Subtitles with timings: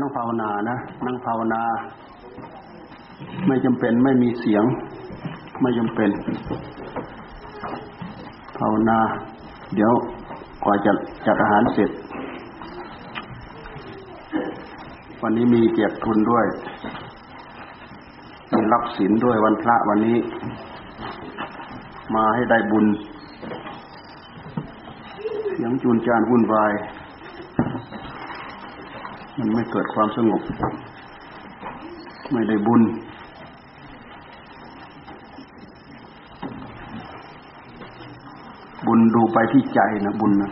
[0.00, 0.76] นั่งภาวนานะ
[1.06, 1.62] นั่งภาวนา
[3.46, 4.64] ไม่จำเป็นไม่มีเสียง
[5.62, 6.10] ไม่จำเป็น
[8.58, 8.98] ภาวนา
[9.74, 9.92] เดี๋ยว
[10.64, 10.92] กว่าจะ
[11.26, 11.90] จัดอาหารเสร็จ
[15.22, 16.46] วันนี้มีเกียรติทุนด้วย
[18.52, 20.16] มีรับศีลด้วยวันพระวันนี้
[22.14, 22.86] มาให้ได้บุญ
[25.52, 26.72] เสียงจูนจานวุ่นวาย
[29.44, 30.42] มันไม่เกิดความสงบ
[32.32, 32.82] ไม่ได้บุญ
[38.86, 40.50] บุญดูไปที่ใจนะบุญนะ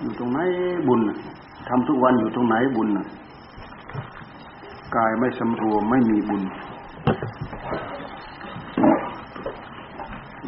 [0.00, 0.38] อยู่ตรงไหน
[0.88, 1.16] บุญนะ
[1.68, 3.06] ทำทุกวันอยู่ตรงไหนบุญนะ
[4.96, 6.42] กายไม่สำรวมไม่มีบุญ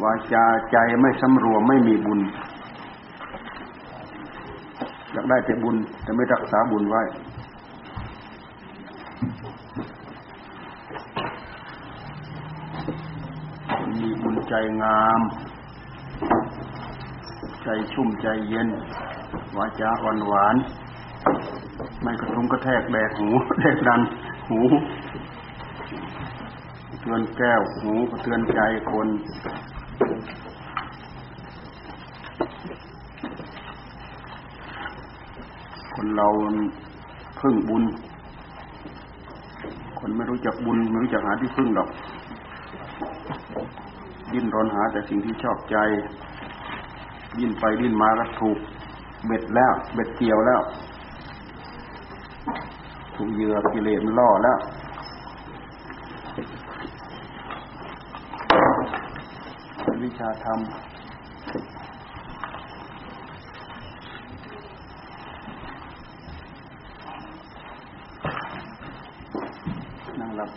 [0.01, 2.19] วาจาใจไม่สำรวมไม่มีบุญ
[5.29, 7.01] ได้แต่บุญ แต่ไม่รักษาบุญไว้
[14.01, 15.21] มีบุญใจงาม
[17.63, 18.67] ใจชุ่มใจเย็น
[19.57, 20.55] วาจาอ่อนหวาน
[22.01, 24.01] ไม่กระทุ้งกระแทกแดกหูแดกดัน
[24.49, 24.59] หู
[27.01, 28.59] เตือนแก้วหูเตือนใจ
[28.91, 29.07] คน
[35.95, 36.27] คน เรา
[37.39, 37.83] พึ่งบุญ
[39.99, 41.89] คนไม่รู้จักบุญไม่รู้จักหาที่พึ่งหรอก
[44.31, 45.77] ดิ้นรนหาแต่สิ่งที่ชอบใจ
[47.37, 48.57] ดิ้นไปดิ้นมาก็ถูก
[49.25, 50.61] เบ็ดแล้ว เบ็ดเกี่ยวแล้ว
[53.15, 54.57] ถูกเหยื่อกิเลสล่อแล้ว
[60.03, 60.59] วิชาธรรม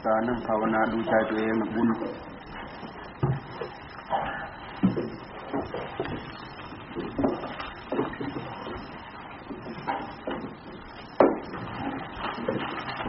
[0.04, 1.88] นั่งหลับตานั่งภาวนาดูใจตัวเองบุญ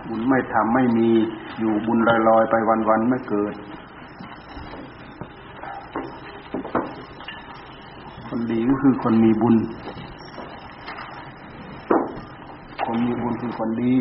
[0.07, 1.09] บุญไม่ทำไม่มี
[1.59, 2.55] อยู่บุญลอยๆ ไป
[2.89, 3.53] วันๆไม่เกิด
[8.27, 9.55] คนดีก็คือคนมีบุญ
[12.85, 13.95] คนมีบุญคือคนดี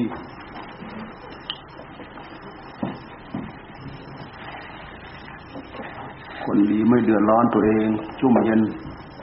[6.98, 7.88] ไม่เดือดร้อนตัวเอง
[8.18, 8.60] ชุ่มเย็น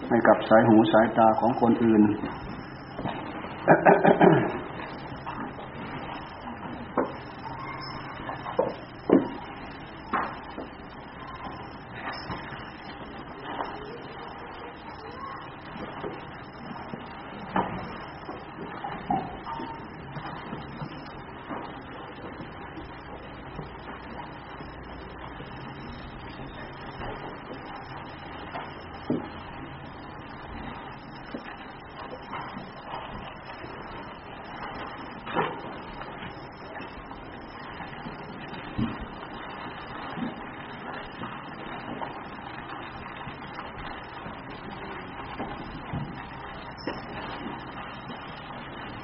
[0.10, 2.02] ให้กับสายหูสายตาของคนอื่น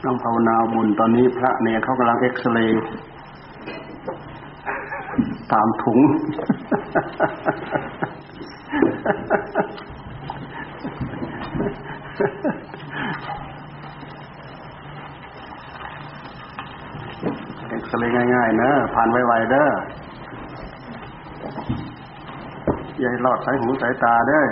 [0.05, 2.83] ต้องภาวนา บุญตอนนี้พระเนี่ยเขากำลังเอ็กซเรย์
[5.51, 5.99] ตามถุง
[17.69, 19.67] เอ็กซเรย์ง่ายๆนะผ่านไวๆเด้อ
[23.01, 24.43] ยาให้รอดสายหูสายตาเด้อ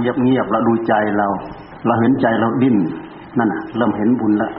[0.00, 1.26] เงเงียบๆเราดูใจเรา
[1.86, 2.76] เราเห็นใจเราดิ้น
[3.38, 4.52] นั่นน่ะ เริ่มเห็นบุญแล้ว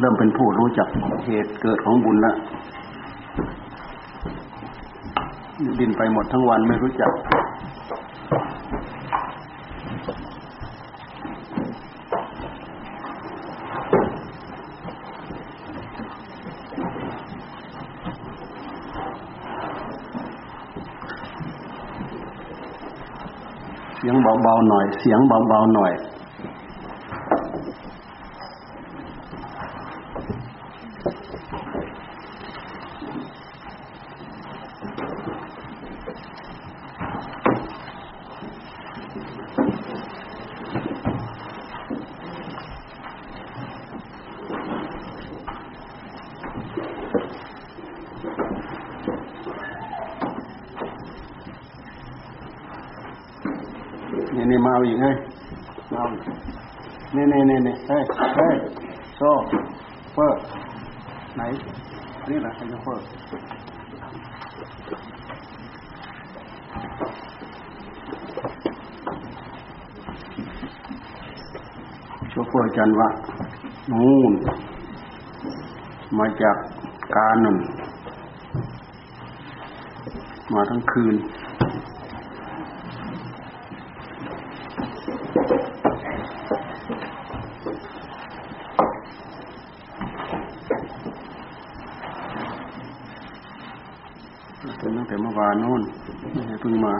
[0.00, 0.88] เริ่มเป็นผู้รู้จัก
[1.26, 2.36] เหตุเกิดของบุญแล้ว
[5.78, 7.10] ดิ้นไปหมดทั้งวันไม่รู้จัก
[24.06, 25.92] สียง เบาๆหน่อย เสียงเบาๆหน่อย
[54.74, 55.16] เอาอีกเฮ้ย
[55.92, 56.04] เอา
[57.14, 58.02] นี่นี่นี่นี่เฮ้ย
[58.36, 58.56] เฮ้ย
[59.16, 59.30] โซ่
[60.14, 60.38] เฟิร์
[61.36, 61.42] ไหน
[62.44, 63.06] นี่แหละไอ้เฟิร์
[72.30, 73.08] โชเฟอร์จันวะ
[73.90, 74.32] นู่น
[76.18, 76.56] มาจาก
[77.16, 77.56] การนั่น
[80.54, 81.14] มาทั้งคืน
[95.38, 95.82] วานนู่น
[96.48, 96.94] เพิ่งมา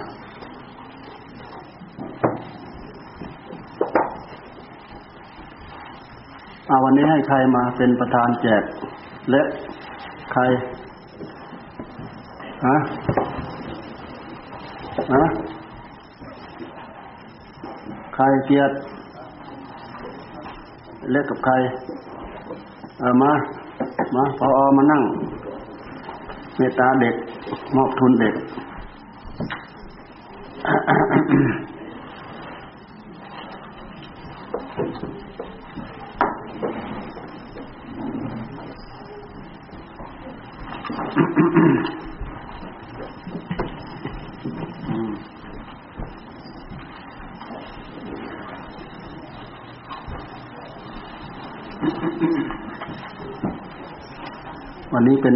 [6.70, 8.62] อาวันนี้ให้ใครมาเป็นประธานแจก
[9.30, 9.42] และ
[10.32, 10.42] ใคร
[12.66, 12.76] ฮะ
[15.14, 15.24] ฮะ
[18.14, 18.74] ใครเกียรติ
[21.10, 21.54] เล็กกับใคร
[22.98, 23.32] เออมา
[24.14, 25.02] มาพออมานั่ง
[26.56, 27.14] เมตตาเด็ก
[27.76, 28.33] มอบทุนเด็ก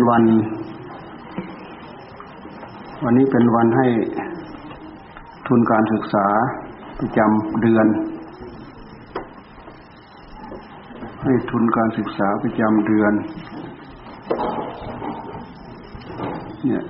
[0.09, 0.25] วันวัน
[3.05, 3.87] วันนี้เป็นวันให้
[5.47, 6.27] ทุนการศึกษา
[7.01, 7.87] ประจำเดือน
[11.23, 13.13] ให้ทุนการศึกษาประจำเดือน
[16.65, 16.83] เนี่ย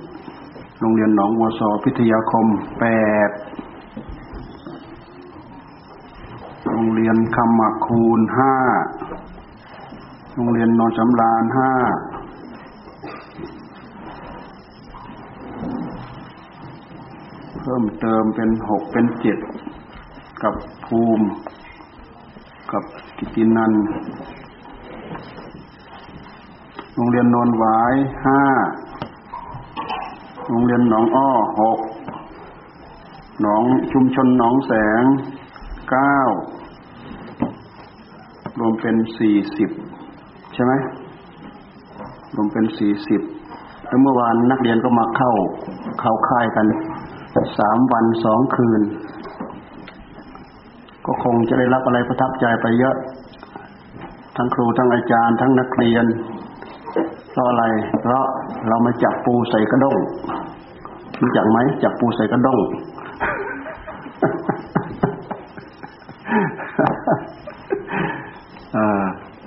[0.79, 2.47] โรงเรียนหนองวัวซอพิทยาคม
[2.79, 2.85] แป
[3.27, 3.29] ด
[6.71, 8.55] โรงเรียนคำหมักคูณห้า
[10.35, 11.71] โรงเรียนนอนสำรานห้า
[17.61, 19.39] เพิ่มเติมเป็นหกเป็นเจ็ด
[20.43, 20.53] กับ
[20.85, 21.25] ภูมิ
[22.71, 22.83] กับ
[23.17, 23.73] กิตินัน
[26.95, 27.95] โรงเรียนนนหวาย
[28.25, 28.41] ห้า
[30.49, 31.79] โรงเรียนหนองอ้อหก
[33.41, 35.03] หนองชุมชนหนองแสง
[35.89, 36.17] เก้า
[38.59, 39.69] รวมเป็นสี่สิบ
[40.53, 40.73] ใช่ไหม
[42.35, 43.21] รวมเป็นสี่สิบ
[43.85, 45.31] แล้วเมื่อวานนักเรียนก็มาเข้า
[45.99, 46.65] เข้าค่ายกัน
[47.59, 48.81] สามวันสองคืน
[51.05, 52.95] ก็คงจะได้รับอะไรประทับใจไปเยอะ
[54.35, 56.05] ทั้งครูทั้งอาจารย์ ทั้งนักเรียน
[57.31, 57.63] เพราะอะไร
[58.01, 58.23] เพราะ
[58.67, 59.97] เรามาจับปูใส่กระด้ง
[61.21, 62.59] รู้จักไหมจับปูใส่กระด้ง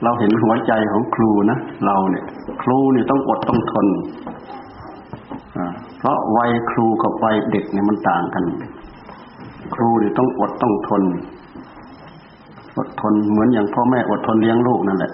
[0.05, 2.25] เราเห็นหัวใจของครูนะเราเนี่ย
[2.62, 3.87] ครูเนี่ยต้องอดต้องทน
[6.02, 8.44] เพราะวัยครูกับวัยเด็กเนี่ยมันต่างกัน
[9.75, 11.02] ครูเนี่ยต้องอดต้องทน
[12.78, 15.12] อดทนเหมือนอย่างพ่อแม่อดทนเลี้ยงลูกนั่นแหละ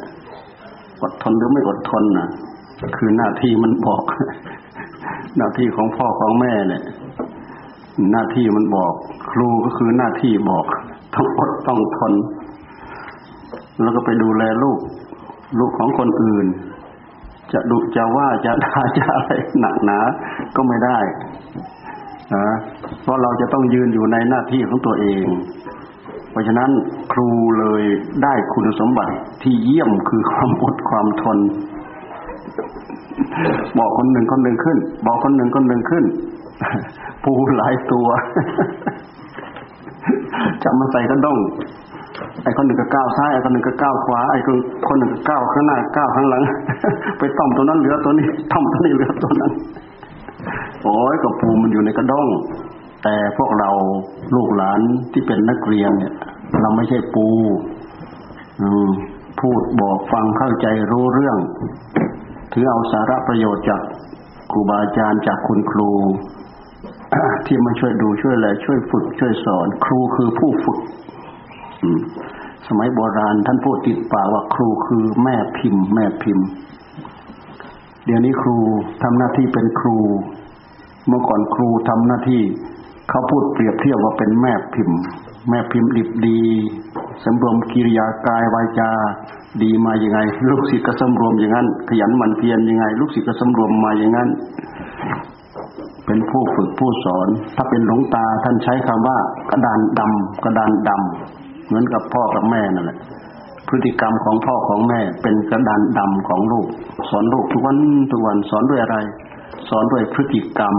[1.03, 2.29] อดทนหรือไม่อดทนนะ
[2.97, 4.03] คือหน้าที่มันบอก
[5.37, 6.83] หน้าที่ของพ่อของแม่เนี่ย
[8.13, 8.93] หน้าที่มันบอก
[9.31, 10.65] ครูก็คือหน้าที่บอก
[11.15, 12.13] ต้องอดต้องทน
[13.83, 14.79] แล้วก็ไปดูแลลูก
[15.59, 16.47] ลูกของคนอื่น
[17.53, 19.99] จะดุจะว่าจะด่าจะอะไรหนักหนา
[20.57, 20.99] ก็ไม่ได้
[22.35, 22.47] นะ
[23.03, 25.27] เพราะเราจะต้องยืนอยู่ในหน้าที่ของตัวเอง
[26.31, 26.71] เพราะฉะนั้น
[27.13, 27.29] ครู
[27.59, 27.83] เลย
[28.23, 31.39] ได้คุณสมบัติที่เยี่ยมคือความอดความทน
[33.79, 36.05] บอกคนหนึ่งคนหนึ่งขึ้น บอกคนหนึ่งคนหนึ่งขึ้น
[37.25, 38.07] ปูหลายตัว
[40.63, 41.39] จะมาใส่กระด้ง
[42.45, 44.57] ไอ้คนหนึ่งก็ก้าวซ้ายไอ้คนหนึ่งก็ก้าวขวาไอ้คน
[44.89, 46.43] คนหนึ่งก็ก้าวข้างหน้าก้าวข้างหลัง
[47.19, 49.53] ไปต้อมตัวนั้นเหลือตัวนี้ต้อมตัวนี้เหลือตัวนั้น
[50.83, 52.29] โอ้ยกับปูมันอยู่ในกระด้ง
[53.03, 53.71] แต่พวกเรา
[54.35, 54.81] ลูกหลาน
[55.13, 56.13] ที่เป็นนักเรียนเนี่ย
[56.61, 57.27] เราไม่ใช่ปู
[58.61, 58.91] อืม
[59.41, 61.39] พูดบอกฟังเข้าใจรู้เรื่อง
[62.53, 63.81] ถือเอาสาระประโยชน์จาก
[64.51, 65.91] ครูบาอาจารย์จากคุณครู
[67.47, 70.79] ที่มาช่วยดูช่วยอะไรช่วยฝึกช่วยสอน ครูคือผู้ฝึก
[72.69, 76.47] สมัยโบราณท่านพูดติดปากว่าครูคือแม่พิมพ์ แม่พิมพ์
[78.05, 78.57] เดี๋ยวนี้ครู
[79.03, 79.99] ทำหน้าที่เป็นครู
[81.09, 82.43] เมื่อก่อนครูทำหน้าที่
[83.11, 84.99] เขาพูดเปรียบเทียบว่าเป็นแม่พิมพ์
[85.51, 86.41] แม่พิมพ์ดิบดี
[87.25, 88.91] สำรวมกิริยากายวาจา
[89.63, 90.19] ดีมาอย่างไง
[90.49, 94.29] ลูกศิษย์ก็สำรวมอย่างนั้น ขยันหมั่นเพียรยังไง ลูกศิษย์ก็สำรวมมาอย่างนั้น
[96.07, 99.19] เป็นผู้ฝึกผู้สอน ถ้าเป็นหลวงตาท่านใช้คำว่า
[99.51, 101.38] กระดานดำกระดานดำ
[101.69, 102.99] เหมือนกับพ่อกับแม่นั่นแหละ
[103.69, 106.67] พฤติกรรมของพ่อของแม่เป็นกระดานดำของลูก
[107.11, 107.77] สอนลูกทุกวัน
[108.11, 108.97] ทุกวันสอนด้วยอะไร
[109.69, 110.77] สอนด้วยพฤติกรรม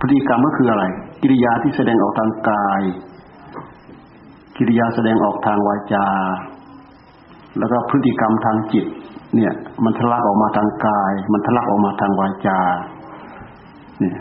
[0.00, 0.84] พฤติกรรมก็คืออะไร
[1.22, 2.82] กิริยาที่แสดงออกทางกาย
[4.56, 6.06] กิริยาแสดงออกทางวาจา
[7.58, 8.86] แล้วก็พฤติกรรมทางจิต
[9.34, 9.52] เนี่ย
[9.84, 12.60] มันทะลักออกมาทางกาย มันทะลักออกมาทางวาจา
[14.00, 14.16] เนี่ย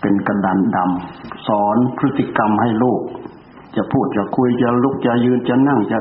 [0.00, 3.00] เป็นกระดานดำสอนพฤติกรรมให้ลูก
[3.76, 5.98] จะพูดจะคุยจะลุกจะยืนจะนั่งจะ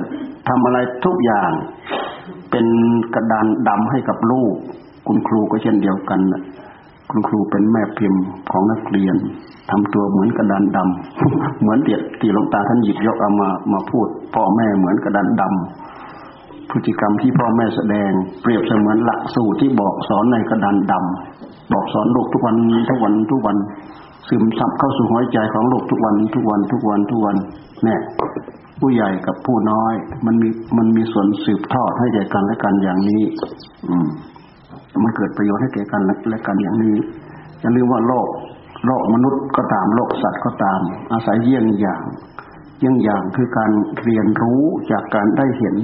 [0.47, 1.51] ทำอะไรทุกอย่าง
[2.51, 2.65] เป็น
[3.15, 4.53] กระดานดำให้กับลูก
[5.07, 6.19] คุณครูก็เช่นเดียวกัน
[7.09, 9.15] คุณครูเป็นแม่พิมพ์ของนักเรียน
[9.71, 22.55] ทำตัวเหมือนกระดานดำเหมือนเดียดตีลงตาท่านหยิบยกเอามามาพูด พ่อแม่เหมือนกระดานดำพฤติกรรมที่พ่อแม่แสดง เปรียบเสมือนหลักสูตรที่บอกสอนในกระดานดำบอกสอนลูกทุกวัน
[22.89, 23.57] ทุกวันทุกวัน
[24.27, 27.35] ซึมซับเข้าสู่หัวใจของโลกทุกวันทุกวันทุกวันทุกวัน
[27.83, 27.99] เนี่ย
[28.79, 29.93] ผู้ใหญ่กับผู้น้อย
[30.25, 33.23] มันมีมันมีส่วนสืบทอดให้แก่กันและกันอย่างนี้
[33.89, 34.07] อืม
[35.03, 36.95] มันเกิดประโยชน์ให้แก่กันและกันอย่างนี้
[37.61, 38.27] อย่าลืมว่าโลก
[38.85, 40.79] โลกมนุษย์ก็ตามโลกสัตว์ก็ตาม
[41.13, 42.03] อาศัยเยี่ยงอย่าง
[42.83, 43.71] ยังอย่างคือการ
[44.03, 45.75] เรียนรู้จากการได้เห็น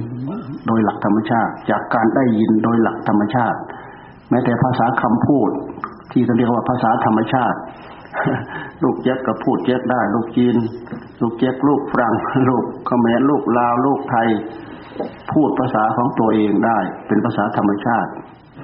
[0.67, 3.60] โดยหลักธรรมชาติ จากการได้ยินโดยหลักธรรมชาติ
[4.29, 5.50] แม้แต่ภาษาคำพูด
[6.12, 7.57] ที่เรียกว่าภาษาธรรมชาติ
[8.83, 10.55] ลูกเจ๊กก็พูดเจ๊กได้ ลูกจีน
[11.21, 12.13] ลูกเจ๊กลูกฝรั่ง
[12.49, 14.27] ลูกเขมรลูกลาวลูกไทย
[15.33, 18.11] พูดภาษาของตัวเองได้ เป็นภาษาธรรมชาติ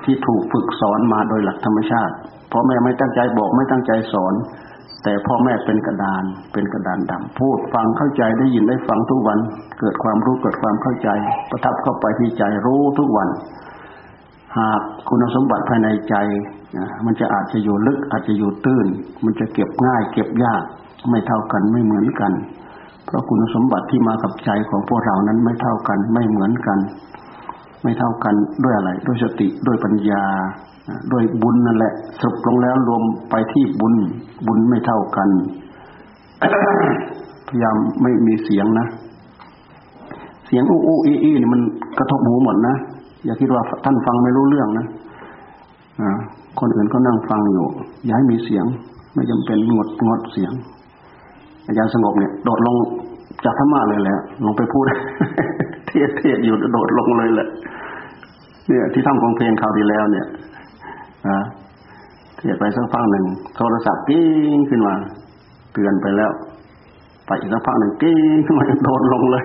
[0.03, 2.15] ที่ถูกฝึกสอนมาโดยหลักธรรมชาติ
[2.51, 4.33] พราะแม่ไม่ตั้งใจบอกไม่ตั้งใจสอน
[5.03, 6.23] แต่พ่อแม่เป็นกระดาน
[6.53, 9.39] เป็นกระดานดำพูดฟังเข้าใจได้ยินได้ฟังทุกวัน
[9.79, 11.09] เกิดความรู้เกิดความเข้าใจ
[11.49, 13.29] ประทับเข้าไปที่ใจรู้ทุกวัน
[14.57, 16.15] หากคุณสมบัติภายในใจ
[17.05, 18.87] มันจะอาจจะอยู่ลึกอาจจะอยู่ตื้น
[19.23, 20.63] มันจะเก็บง่าย เก็บยาก
[21.09, 22.31] ไม่เท่ากันไม่เหมือนกัน
[23.05, 26.79] เพราะคุณสมบัติที่มากับใจของพวกเรานั้นไม่เท่ากันไม่เหมือนกัน
[27.83, 30.23] ไม่เท่ากันด้วยอะไร ด้วยสติด้วยปัญญา
[31.11, 33.93] ด้วยบุญนั่นแหละสรุปลงแล้วรวมไปที่บุญ
[34.47, 35.29] บุญไม่เท่ากัน
[37.47, 38.87] พยายามไม่มีเสียงนะ
[40.47, 41.61] เสียงอู้อู้อี้อี้นี่มัน
[41.97, 42.75] กระทบหูหมดนะ
[43.25, 44.85] อย่าคิดว่าท่านฟังไม่รู้เรื่องนะ
[46.01, 46.17] อ่า
[46.59, 47.65] คนอื่นก็นั่งฟังอยู่
[48.05, 48.65] อย่าให้มีเสียง
[49.13, 50.51] ไม่จำเป็นงดงดเสียง
[51.65, 52.75] อาจารย์สงบเนี่ย โดดลง
[53.45, 54.85] จากธรรมะเลยแหละลงไปพูด
[55.87, 57.47] เทศเทศอยู่โดดลงเลยแหละ
[58.67, 60.25] เนี่ย ที่ทำของเพลงคราวที่แล้วเนี่ย
[61.27, 61.39] นะ
[62.35, 63.25] เทียไปสักพักหนึ่ง
[63.57, 64.95] โทรศัพท์กิ้งขึ้นมา
[65.73, 66.31] เตือนไปแล้ว
[67.25, 69.43] ไปอีกสักพักหนึ่งกิ้งขึ้นมาโดนลงเลย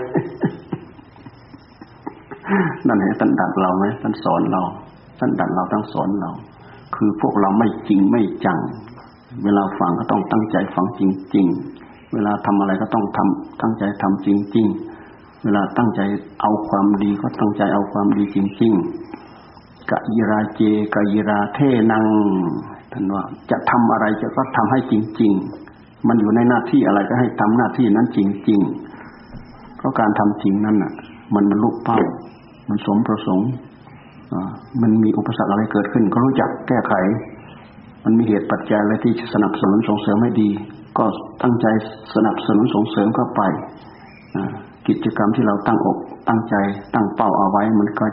[2.87, 4.63] นั่นเห็นท่านดัดเราไหมท่านสอนเรา
[5.19, 6.31] ท่านดัดเราตั้งสอนเรา
[6.97, 8.59] คือพวกเราไม่จริงไม่จัง
[9.45, 11.03] เวลาฟังก็ต้องตั้งใจฟังจ
[11.35, 11.47] ริง
[11.81, 14.67] ๆ เวลาทำอะไรก็ต้องทำตั้งใจทำจริง
[15.05, 16.01] ๆ เวลาตั้งใจ
[16.41, 18.73] เอาความดีก็ตั้งใจเอาความดีจริง
[19.31, 20.61] ๆกะยิราเจ
[20.95, 21.59] กะยิราเท
[21.93, 22.05] นัง
[22.93, 25.33] ท่านว่าจะทำอะไรจะก็ทำให้จริง
[25.71, 28.19] ๆ มันอยู่ในหน้าที่อะไรก็ให้ทำหน้าที่นั้นจ
[28.49, 28.61] ริง
[29.19, 30.93] ๆ เพราะการทำจริงนั้นน่ะ
[31.35, 32.01] มันมันลุเป้า
[32.69, 33.49] มันสมประสงค์
[34.83, 36.95] มันมีอุปสรรคอะไรเกิดขึ้น ก็รู้จักแก้ไข
[38.05, 40.51] มันมีเหตุปัจจัยอะไรที่สนับสนุนส่งเสริมให้ดี
[40.99, 41.05] ก็
[41.43, 41.67] ตั้งใจ
[42.15, 43.43] สนับสนุนส่งเสริมเข้าไป
[44.89, 45.99] กิจกรรมที่เราตั้งอก
[46.29, 46.55] ตั้งใจ
[46.95, 48.05] ตั้งเป้าเอาไว้ มันก็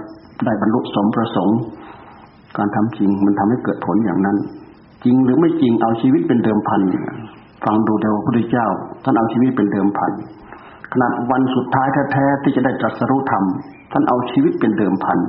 [0.45, 1.59] ได้บรรลุสมประสงค์
[2.57, 4.37] การทำจริงมันทำให้เกิดผลอย่างนั้น
[5.03, 6.81] จริงหรือไม่จริงเอาชีวิตเป็นเดิมพัน
[7.65, 8.67] ฟังดูเดวพระพุทธเจ้า
[9.03, 10.11] ท่านเอาชีวิตเป็นเดิมพัน
[10.91, 13.43] ขนาดวันสุดท้ายแท้ๆที่จะได้ตรัสรู้ธรรม
[13.91, 15.19] ท่านเอาชีวิตเป็นเดิมพัน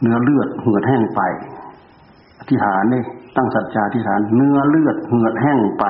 [0.00, 1.20] เนื้อเลือดเหือดแห้งไป
[2.40, 3.02] อธิษฐานนี่
[3.36, 5.84] ตั้งสัจจาอธิษฐาน เนื้อเลือดเหือดแห้งไป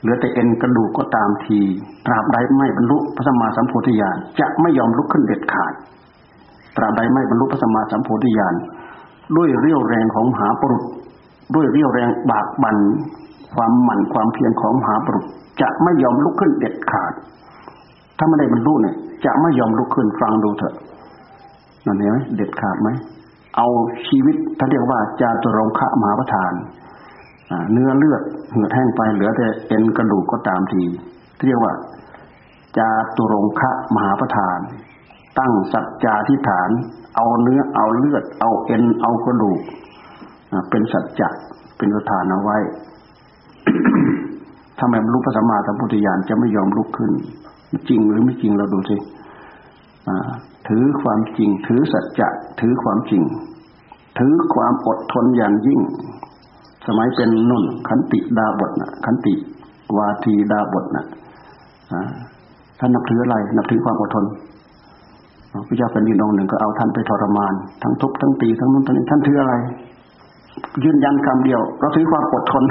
[0.00, 1.60] เหลือแต่เอ็นกระดูกก็ตามที
[2.06, 5.72] ตราบใดไม่บรรลุพระสัมมาสัมโพธิญาณจะไม่ยอมลุกขึ้นเด็ดขาด
[6.76, 8.54] ตราบใดไม่บรรลุพระสัมมาสัมโพธิญาณ
[9.36, 10.82] ด้วยเรี่ยวแรงของมหาปรุษ
[11.54, 12.76] ด้วยเรี่ยวแรงบากบัน
[13.54, 15.24] ความหมั่นความเพียรของมหาปรุษ
[15.60, 17.12] จะไม่ยอมลุกขึ้นเด็ดขาด
[18.18, 20.74] ถ้าไม่ได้บรรลุเนี่ย จะไม่ยอมลุกขึ้นฟังดูเถอะ
[21.86, 22.88] นั่นเห็นไหมเด็ดขาดไหม
[23.56, 23.66] เอา
[24.08, 26.52] ชีวิตท่านเรียกว่าจาตุรงคะมหาประธาน
[27.72, 30.82] เนื้อเลือดเหือดแห้งไปเหลือแต่เอ็นกระดูกก็ตามที
[31.46, 31.72] เรียกว่า
[32.78, 34.58] จาตุรงคะมหาประธาน
[35.38, 36.70] ตั้งสัจจาธิฐาน
[37.16, 39.60] เอาเนื้อเอาเลือด เอาเอ็นเอากระดูก
[40.70, 41.28] เป็นสัจจะ
[41.76, 42.58] เป็นสถานเอาไว้
[44.78, 47.12] ถ้าไมบรรลุพระสัมมาสัมพุทธญาณจะไม่ยอมลุกขึ้น
[47.88, 48.96] จริงหรือไม่จริงเราดูสิ
[50.68, 52.28] ถือความจริง ถือสัจจะ
[52.60, 53.22] ถือความจริง
[54.18, 55.80] ถือความอดทนอย่างยิ่ง
[56.86, 59.34] สมัยเป็นนุ่นขันติดาบทนะขันติ
[59.96, 61.04] วาทีดาบทนะ
[62.78, 64.24] ท่านนับถืออะไร นับถือความอดทน
[65.66, 69.54] พระเจ้าเป็นดินองหนึ่งก็เอาท่านไปทรมาน ทั้งทุบทั้งตีทั้งนู้นทั้งนี้ท่านถืออะไร
[70.84, 72.64] ยืนยันคำเดียว เราถือความอดทน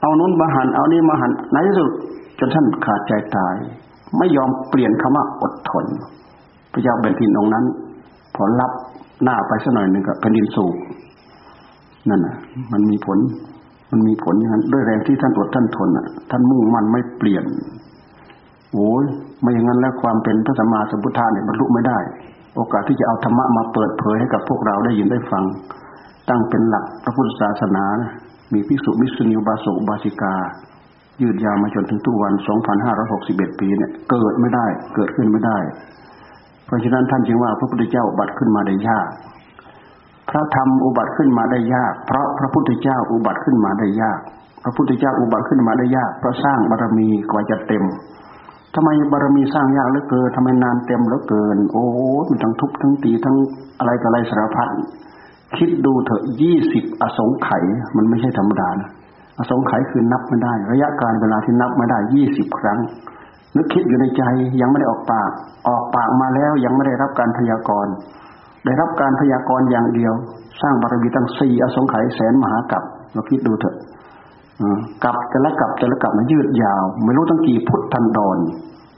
[0.00, 1.90] เอานู้นมาหันเอานี้มาหันในที่สุด
[2.46, 3.54] นท่านขาดใจตาย
[4.18, 5.84] ไม่ยอมเปลี่ยนคำว่าอดทน
[6.72, 7.64] พระเจ้าเป็นดินองนั้น
[8.34, 8.72] พอรับ
[9.24, 10.74] หน้าไปสักหน่อยหนึ่งก็เป็นดินสูบ
[12.08, 12.36] นั่นน่ะ
[12.72, 13.18] มันมีผล
[13.90, 17.44] มันมีผลอย่างนั้นด้วยแรงที่ท่านอดท่านทนอะ ท่านมุ่งมั่นไม่เปลี่ยน
[18.72, 19.04] โอ้ย
[19.40, 21.98] ไม่อย่างนั้นแล้วความเป็นพระสัมมาสัมพุทธะเนี่ยบรรลุไม่ได้
[22.56, 25.44] โอกาสที่จะเอาธรรมะมาเปิดเผยให้กับพวกเราได้ยินได้ฟัง
[26.28, 28.10] ตั้งเป็นหลักพระพุทธศาสนานะ
[28.52, 30.34] มีพิสุมิสุนิบาสุบาสิกา
[31.22, 32.32] ยืดยาวมาจนถึงทุกวัน
[32.96, 35.58] 2561 ปีเนี่ยเกิดไม่ได้เกิดขึ้นไม่ได้
[36.66, 39.08] เพราะฉะนั้นท่านจึงว่าพระพุทธเจ้าบัติขึ้นมาได้ยาก
[40.30, 44.18] พระธรรมอุบัติขึ้นมาได้ยาก เพราะพระพุทธเจ้าอุบัติขึ้นมาได้ยาก
[44.62, 47.84] พระพุทธเจ้าอุบัติขึ้นมาได้ยากเพราะสร้างบารมีกว่าจะเต็ม
[48.74, 51.84] ทำไมบารมีสร้างยากเหลือเกินทำไมนานเต็มเหลือเกิน โอ้
[52.28, 53.36] มันทั้งทุบทั้งตีทั้ง
[53.78, 54.68] อะไรต่ออะไรสารพัด
[55.56, 57.64] คิดดูเถอะยี่สิบอสงไขย
[57.96, 58.90] มันไม่ใช่ธรรมดานะ
[59.50, 62.78] สงไขยคือนับไม่ได้ ระยะการเวลาที่นับไม่ได้ยี่สิบครั้ง
[63.56, 64.22] นึกคิดอยู่ในใจ
[64.60, 65.30] ยังไม่ได้ออกปาก
[65.68, 67.92] ออกปากมาแล้วยังไม่ได้รับการพยากรณ์
[68.64, 70.12] ได้รับการพยากรณ์อย่างเดียว
[70.62, 73.76] สร้างบารมีตั้งสี่อสงไขยแสนมหากับเราคิดดูเถอะ
[75.04, 78.38] กับแต่ละกับแต่ละกับมันยืดยาว ไม่รู้ตั้งกี่พุทธันดร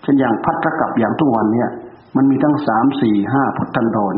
[0.03, 1.69] เช่นอย่างพัทธกับอย่างทุกวันเนี่ย
[2.17, 4.17] มันมีทั้งสามสี่ห้าพุทธันดร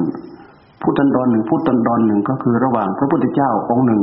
[0.82, 4.02] พุทธันดรหนึ่งพุทธันดรหนึ่งก็คือระหว่างพระพุทธเจ้าองค์หนึ่ง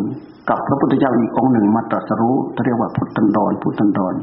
[0.49, 4.13] กับพระพุทธเจ้าอีกองค์หนึ่งมาตรัสรู้เรียกว่าพุทธันดรพุทธันดร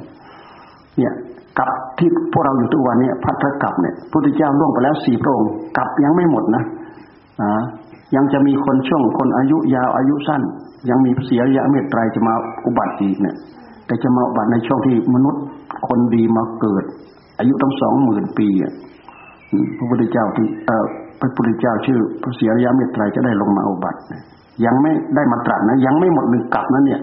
[0.98, 1.12] เนี่ย
[1.58, 6.62] กับที่พวกเราอยู่ทุกวันเนี่ยพัทธกับเนี่ยพระพุทธเจ้าล่วงไปแล้วสี่พระองค์กับยังไม่หมดนะ
[7.40, 7.62] อ่า
[8.14, 10.42] ยังจะมีคนช่วงคนอายุยาวอายุสั้น
[10.90, 12.34] ยังมีเสียระยะเมตไตรจะมา
[12.66, 13.36] อุบัติอีกเนี่ย
[13.86, 15.42] แต่จะมาอุบัติในช่วงที่มนุษย์
[15.88, 16.84] คนดีมาเกิด
[17.38, 18.72] อายุตั้งสองหมื่นปีอะ
[19.76, 20.86] พระพุทธเจ้าที่เอ่อ
[21.20, 23.98] พระพุทธเจ้าชื่อพระเสียรยะเมตไตรจะได้ลงมาอุบัติ
[24.64, 27.00] ยังไม่ได้มาตรัสนะ ยังไม่หมดหนึ่งกับนั้นเนี่ย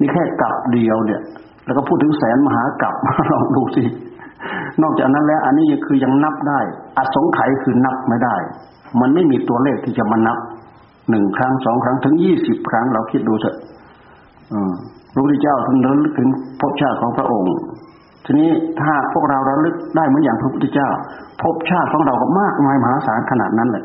[0.00, 1.20] นี่แค่กับเดียวเนี่ย
[1.64, 2.94] แล้วก็พูดถึงแสนมหากับ
[3.32, 3.82] ลองดูสิ
[4.82, 6.60] นอกจากนั้นแล้ว อันนี้คือยังนับได้
[6.98, 8.36] อสงไขยคือนับไม่ได้
[9.00, 10.38] มันไม่มีตัวเลขที่จะมานับ
[11.10, 13.56] หนึ่งครั้งสองครั้งถึงยี่สิบครั้งเราคิดดูเถอะ
[15.12, 16.28] พระพุทธเจ้าท่านระลึกถึง
[16.60, 17.52] ภพชาติของพระองค์
[18.30, 20.88] ทีนี้ถ้าพวกเราระลึกได้เหมือนอย่างพระพุทธเจ้า
[21.42, 23.84] ภพชาติของเราก็มากมายมหาศาลขนาดนั้นแหละ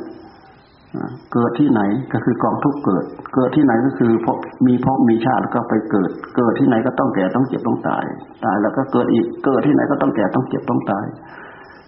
[1.34, 1.82] เกิดที่ไหน
[2.14, 3.04] ก็คือกองทุกเกิด
[3.36, 8.06] เกิดที่ไหนก็คือพบมีพบมีชาติแล้วก็ไปเกิด เกิดที่ไหนก็ต้องแก่ต้องเจ็บต้องตาย
[8.46, 11.06] ตายแล้วก็เกิดอีก เกิดที่ไหนก็ต้องแก่ต้องเจ็บต้องตาย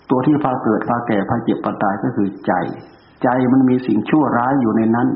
[0.10, 2.54] ตัวที่พาเกิดพาแก่พาเจ็บพาตายก็คือใจ
[3.24, 5.08] ใจมันมีสิ่งชั่วร้ายอยู่ในนั้น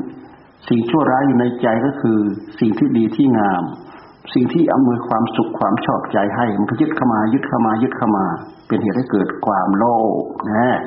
[0.68, 2.18] สิ่งชั่วร้ายอยู่ในใจก็คือ
[2.60, 3.62] สิ่งที่ดีที่งาม
[4.34, 8.24] สิ่งที่อำนวยความสุขความชอบใจให้ มันก็ยึดเข้ามา ยึดเข้ามายึดเข้ามา
[8.66, 9.84] เป็นเหตุให้เกิดความโล
[10.22, 10.78] ภนะ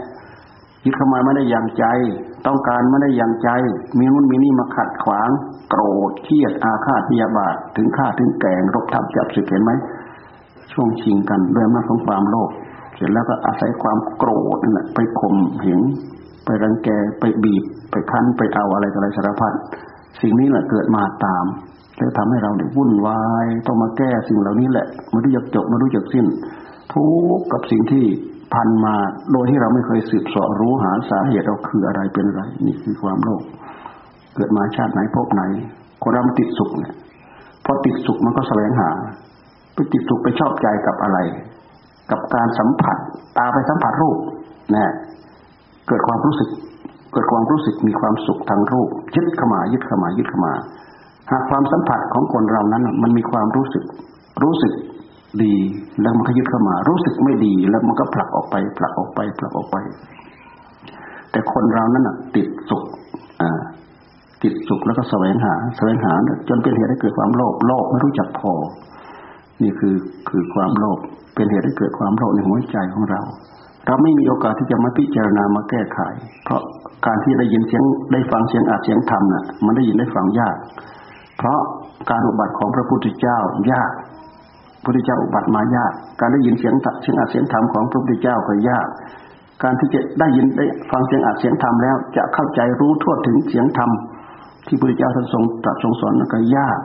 [0.85, 1.85] ยึดเข้ามาไม่ได้อย่างใจ
[2.47, 3.49] ต้องการไม่ได้อย่างใจ
[3.97, 5.29] มีนู่นมีนี่มาขัดขวาง
[5.69, 9.71] โกรธเครียดอาฆาตพยาบาทถึงฆ่าถึงแกงรบทับจับสึกเห็นไหม
[10.73, 12.49] ช่วงชิงกันด้วยอำนาจของความโลภ
[12.95, 15.79] เสร็จแล้วก็อาศัยความโกรธนั่นแหละไปข่มเหง
[16.45, 19.53] ไปรังแกไปบีบ ไปคั้นไปเอาอะไรอะไรสารพัด
[20.21, 21.45] สิ่งนี้แหละเกิดมาตาม
[21.97, 26.25] แล้วทำให้เราเนี่ยวุ่นวาย ต้องมาแก้สิ่งเหล่านี้แหละไม่รู้จักจบไม่รู้จักสิ้น
[26.93, 27.03] ทุ
[27.37, 28.03] กกับสิ่งที่
[28.53, 28.95] พันมา
[29.31, 33.41] โดยที่เราไม่เคยสืบสอบรู้หาสาเหตุเราคืออะไรเป็นอะไร นี่คือความโลภ
[34.35, 35.43] เกิดมาชาติไหนพบไหน
[36.03, 36.93] คนเราติดสุขเนี่ย
[37.65, 38.89] พอติดสุขมันก็แสวงหา
[39.73, 41.17] ไปติดสุขไปชอบใจกับอะไร
[42.11, 42.97] กับการสัมผัส
[43.37, 44.17] ตาไปสัมผัสรูป
[44.75, 44.93] นะ
[45.87, 46.49] เกิดความรู้สึก
[47.13, 50.53] เกิดความรู้สึกมีความสุขทางรูปยึดเข้ามายึดเข้ามายึดเข้ามา
[51.31, 53.83] หากความสัมผัสของคนเรานั้น มันมีความรู้สึก
[54.43, 54.73] รู้สึก
[55.43, 55.55] ดี
[56.01, 59.77] แล้วมันก็ยึดเข้ามา รู้สึกไม่ดี แล้วมันก็ผลักออกไป ผลักออกไป ผลักออกไป
[61.31, 62.83] แต่คนเรานั้นติดสุข
[63.41, 63.59] อ่า
[64.43, 66.13] ติดสุขแล้วก็แสวงหา แสวงหา
[66.49, 68.51] จนเป็นเหตุให้เกิดความโลภ โลภไม่รู้จักพอ
[69.61, 69.95] นี่คือ
[70.29, 70.99] คือความโลภ
[71.35, 73.21] เป็นเหตุให้เกิดความโลภในหัวใจของเรา
[73.85, 75.99] เราไม่มีโอกาสที่จะมาพิจารณามาแก้ไข
[76.43, 76.61] เพราะ
[77.05, 80.55] การที่ได้ยินเสียงได้ฟังเสียงอาจเสียงธรรมน่ะ มันได้ยินได้ฟังยาก
[81.37, 81.59] เพราะ
[82.09, 83.37] การอุบัติของพระพุทธเจ้า
[83.71, 83.91] ยาก
[84.81, 88.87] พระพุทธเจ้าอุบัติมายาก การได้ยินเสียงเสียงอาจเสียงธรรมของพระพุทธเจ้าก็ยาก
[89.63, 93.89] การที่จะได้ยินได้ฟังเสียงอาจเสียงธรรมแล้ว จะเข้าใจรู้ทั่วถึงเสียงธรรม
[94.67, 96.79] ที่พระพุทธเจ้าท่านทรงตรัสทรงสอนก็ยาก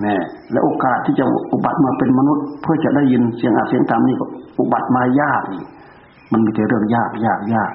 [0.00, 0.14] แน่
[0.52, 4.26] และโอกาสที่จะอุบัติมาเป็นมนุษย์ เพื่อจะได้ยินเสียงอาเสียงธรรมนี่ก็
[4.58, 5.42] อุบัติมายาก
[6.32, 7.70] มันมีแต่เรื่องยากยากยาก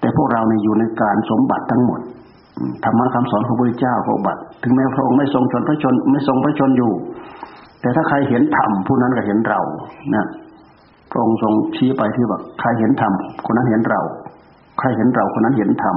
[0.00, 2.00] แต่พวกเราเนี่ยอยู่ในการสมบัติทั้งหมด
[2.84, 6.92] ธรรมะคำสอนของพระพุทธเจ้าก็อุบัติ ถึงแม้พระองค์ไม่ทรงชนพระชนไม่ทรงพระชนอยู่
[7.80, 9.60] แต่ถ้าใครเห็นธรรมผู้นั้นก็เห็นเรา
[10.14, 10.26] นะ
[11.10, 13.12] พระองค์ทรงชี้ไปที่ว่าใครเห็นธรรม
[13.46, 14.00] คนนั้นเห็นเรา
[14.78, 15.96] ใครเห็นเราคนนั้นเห็นธรรม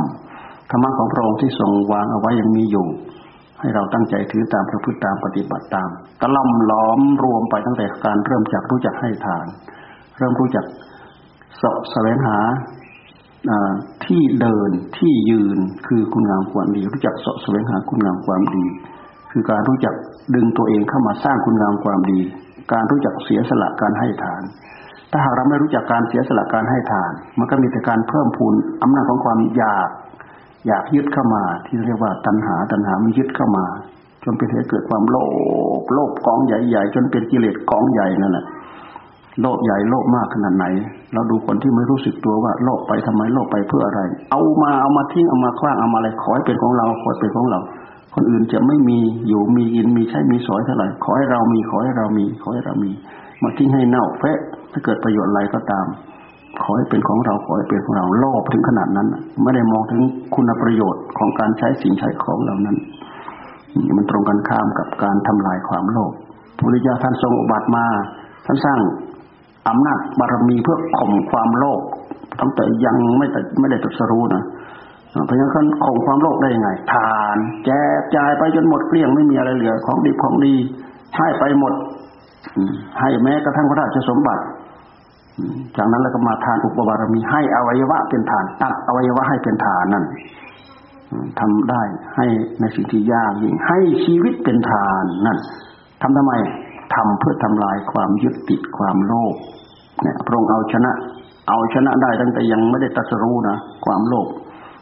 [0.71, 2.87] ธรรมะของพระองค์ที่ทรงวางเอาไว้ยังมีอยู่
[3.59, 5.89] ให้เราตั้งใจถือตามประพฤติตามปฏิบัติตาม
[6.21, 9.45] ตะล่อมล้อมรวมไปตั้งแต่การเริ่มจากรู้จักให้ทาน
[10.17, 10.65] เริ่มรู้จัก
[11.61, 12.37] สอบแสวงหา
[14.05, 18.65] ที่เดินที่ยืนคือคุณงามความดี รู้จักสอบแสวงหาคุณงามความดี
[19.31, 19.93] คือการรู้จัก
[20.35, 22.19] ดึงตัวเองเข้ามาสร้างคุณงามความดี
[22.73, 24.41] การรู้จักเสียสละการให้ทาน
[25.11, 29.89] ถ้าหากเราไม่รู้จักการเสียสละการให้ทาน มันก็มีแต่การเพิ่มพูนอำนาจของความอยาก
[30.67, 33.65] อยากยึดเข้ามาที่เรียกว่าตัณหาตัณหามันยึดเข้ามา
[34.23, 35.15] จนเป็นเหตุเกิดความโล
[35.81, 38.45] ภโลภกองใหญ่ๆจนเป็นกิเลสกองใหญ่นั่นแหละ
[39.41, 40.65] โลภใหญ่โลภมากขนาดไหน
[41.13, 47.59] เราดูคนที่ไม่รู้สึกตัวว่าโลภไปทำไมโลภไปเพื่ออะไร เอามาเอามาทิ้งเอามาคว้างเอามาอะไรขอให้เป็นของเราขอให้เป็นของเรา
[48.15, 52.91] คนอื่นจะไม่มีอยู่มีกินมีใช้มีสอยเท่าไหร่ขอให้เรามีขอให้เรามีขอให้เรามี
[53.43, 54.39] มาทิ้งให้เน่าเฟะ
[54.71, 55.85] ถ้าเกิดประโยชน์อะไรก็ตาม
[56.63, 59.07] ขอให้เป็นของเราขอให้เป็นของเราโลภถึงขนาดนั้น
[59.43, 60.01] ไม่ได้มองถึง
[60.35, 62.77] คุณประโยชน์ของการใช้สิ่งใช้ของเหล่านั้น
[63.97, 66.11] มันตรงกันข้ามกับการทำลายความโลภ
[66.57, 67.85] พระพุทธเจ้าท่านทรงอุบัติมา
[68.45, 68.79] ท่านสร้าง
[69.67, 71.81] อำนาจบารมีเพื่อข่มความโลภ
[72.39, 74.43] ตั้งแต่ยังไม่แต่ไม่ได้ตรัสรู้นะ
[75.25, 80.53] เพราะฉะนั้นข่มความโลภได้ยังไง ทาน แจกจ่ายไปจนหมดเกลี้ยงไม่มีอะไรเหลือ ของดีของดี
[81.17, 81.73] ให้ไปหมด
[82.99, 84.43] ให้แม้กระทั่งพระราชสมบัติ
[85.77, 90.05] จากนั้นแล้วก็มาทานอุปบารมีให้อวัยวะเป็นฐานตัดอวัยวะให้เป็นฐานนั่น
[91.39, 91.81] ทำได้
[92.15, 92.25] ให้
[92.59, 95.37] ในสิ่งที่ยากยิ่งให้ชีวิตเป็นฐานนั่น
[96.01, 96.33] ทำทำไม
[96.93, 99.35] ทำเพื่อทำลายความยึดติดความโลภ
[100.01, 100.91] เนี่ยพระองค์เอาชนะ
[101.49, 104.27] เอาชนะได้ตั้งแต่ยังไม่ได้ตัดสู้นะความโลภ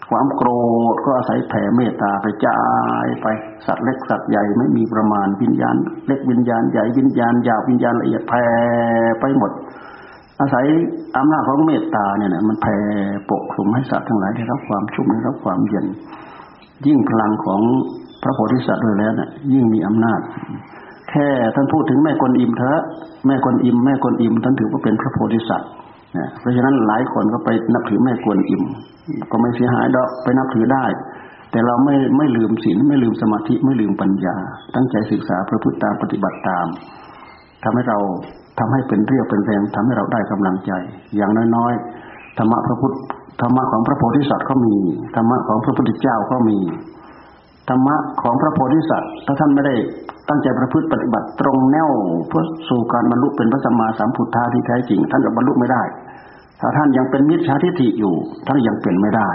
[0.10, 0.50] ความโกร
[0.94, 2.62] ธก็อาศัยแผ่เมตตาไปจ่า
[3.06, 3.28] ยไป
[3.66, 5.76] สัตว์เล็กสัตว์ใหญ่ไม่มีประมาณวิญญาณ
[6.08, 8.46] เล็กวิญญาณใหญ่วิญญาณยาววิญญาณละเอียดแผ่
[9.20, 9.52] ไปหมด
[10.40, 10.66] อาศัย
[11.18, 12.78] อำนาจของเมตตาเนี่ยนะมันแผ่
[13.30, 15.86] ปกคลุมให้สัตว์ทั้งหลายได้รับความชุ่มได้รับความเย็น
[16.86, 17.62] ยิ่งพลังของ
[18.22, 20.20] พระโพธิสัตว์ด้วยแล้วเนะ่ยยิ่งมีอำนาจ
[21.12, 22.82] แค่ท่านพูดถึงแม่กวนอิมเถอะ
[23.28, 25.70] แม่กวนอิม แม่กวนอิมท่านถือว่าเป็นพระโพธิสัตว์
[26.18, 28.64] นะเพราะฉะนั้นหลายคนก็ไปนับถือแม่กวนอิม
[29.32, 30.86] ก็ไม่เสียหายดอกไปนับถือได้
[31.52, 34.36] แต่เราไม่ไม่ลืมศีลไม่ลืมสมาธิไม่ลืมปัญญา
[34.76, 36.68] ตั้งใจศึกษาพระพุทธตามปฏิบัติตาม
[37.64, 37.98] ทำให้เรา
[38.60, 40.72] ทำให้เป็นเรียวเป็นแรงทำให้เราได้กำลังใจ
[41.16, 42.96] อย่างน้อยๆธรรมะพระพุทธ
[43.42, 44.76] ธรรมะของพระโพธิสัตว์ก็มี
[45.16, 46.58] ธรรมะของพระพุทธเจ้าก็มี
[47.70, 49.76] ธรรมะของพระโพธิสัตว์ถ้าท่านไม่ได้
[50.30, 51.90] ตั้งใจประพฤติปฏิบัติตรงแนว
[52.28, 55.84] เพื่อสู่การบรรลุเป็นพระสัมมาสัมพุทธาที่แท้จริง ท่านจะบรรลุไม่ได้
[56.60, 58.14] ถ้าท่านยังเป็นมิจฉาทิฏฐิอยู่
[58.48, 59.30] ท่านยังเป็นไม่ได้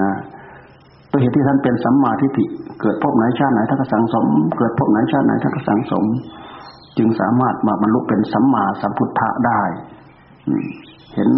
[0.00, 0.10] นะ
[1.10, 2.44] ตัวเหตุที่ท่านเป็นสัมมาทิฏฐิ
[2.80, 4.26] เกิดพบไหนชาติไหนท่านก็สังสม
[4.58, 6.04] เกิดพบไหนชาติไหนท่านก็สังสม
[6.98, 9.62] จึงสามารถมาบรรลุเป็นสัมมาสัมพุทธะได้
[11.14, 11.30] เห็น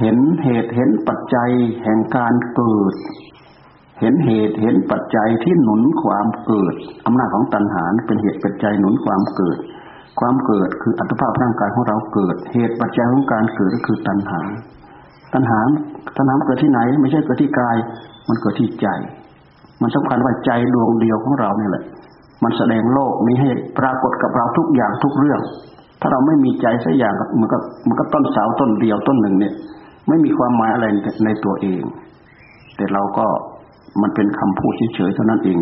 [0.00, 1.50] เห็นเหตุเห็นปัจจัย
[1.82, 2.94] แห่งการเกิด
[4.00, 6.74] เห็นเหตุเห็นปัจจัยที่หนุนความเกิด
[7.06, 9.58] อำนาจของตัณหาเป็นเหตุปัจจัยหนุนความเกิด
[10.20, 14.40] ความเกิดคืออัตภาพร่างกายของเราเกิด เหตุปัจจัยของการเกิดก็คือตัณหา
[15.34, 15.60] ตัณหา
[16.16, 17.76] ตัณหาเกิดที่ไหน ไม่ใช่เกิดที่กาย
[18.28, 18.86] มันเกิดที่ใจ
[19.82, 21.84] มันสำคัญว่าใจดวงเดียวของเราเนี่ยแหละ
[22.44, 25.40] มันแสดงโลกนี้ให้ปรากฏกับเราทุกอย่างทุกเรื่อง
[26.00, 27.58] ถ้าเราไม่มีใจสักอย่างมันก็
[27.88, 29.54] มันก็ต้นเสาต้นเดียวต้นหนึ่งเนี่ย
[30.08, 30.86] ไม่มีความหมายอะไร
[31.24, 31.82] ในตัวเอง
[32.76, 33.26] แต่เราก็
[34.02, 35.58] มันเป็นคำพูดเฉยๆเท่านั้นเอง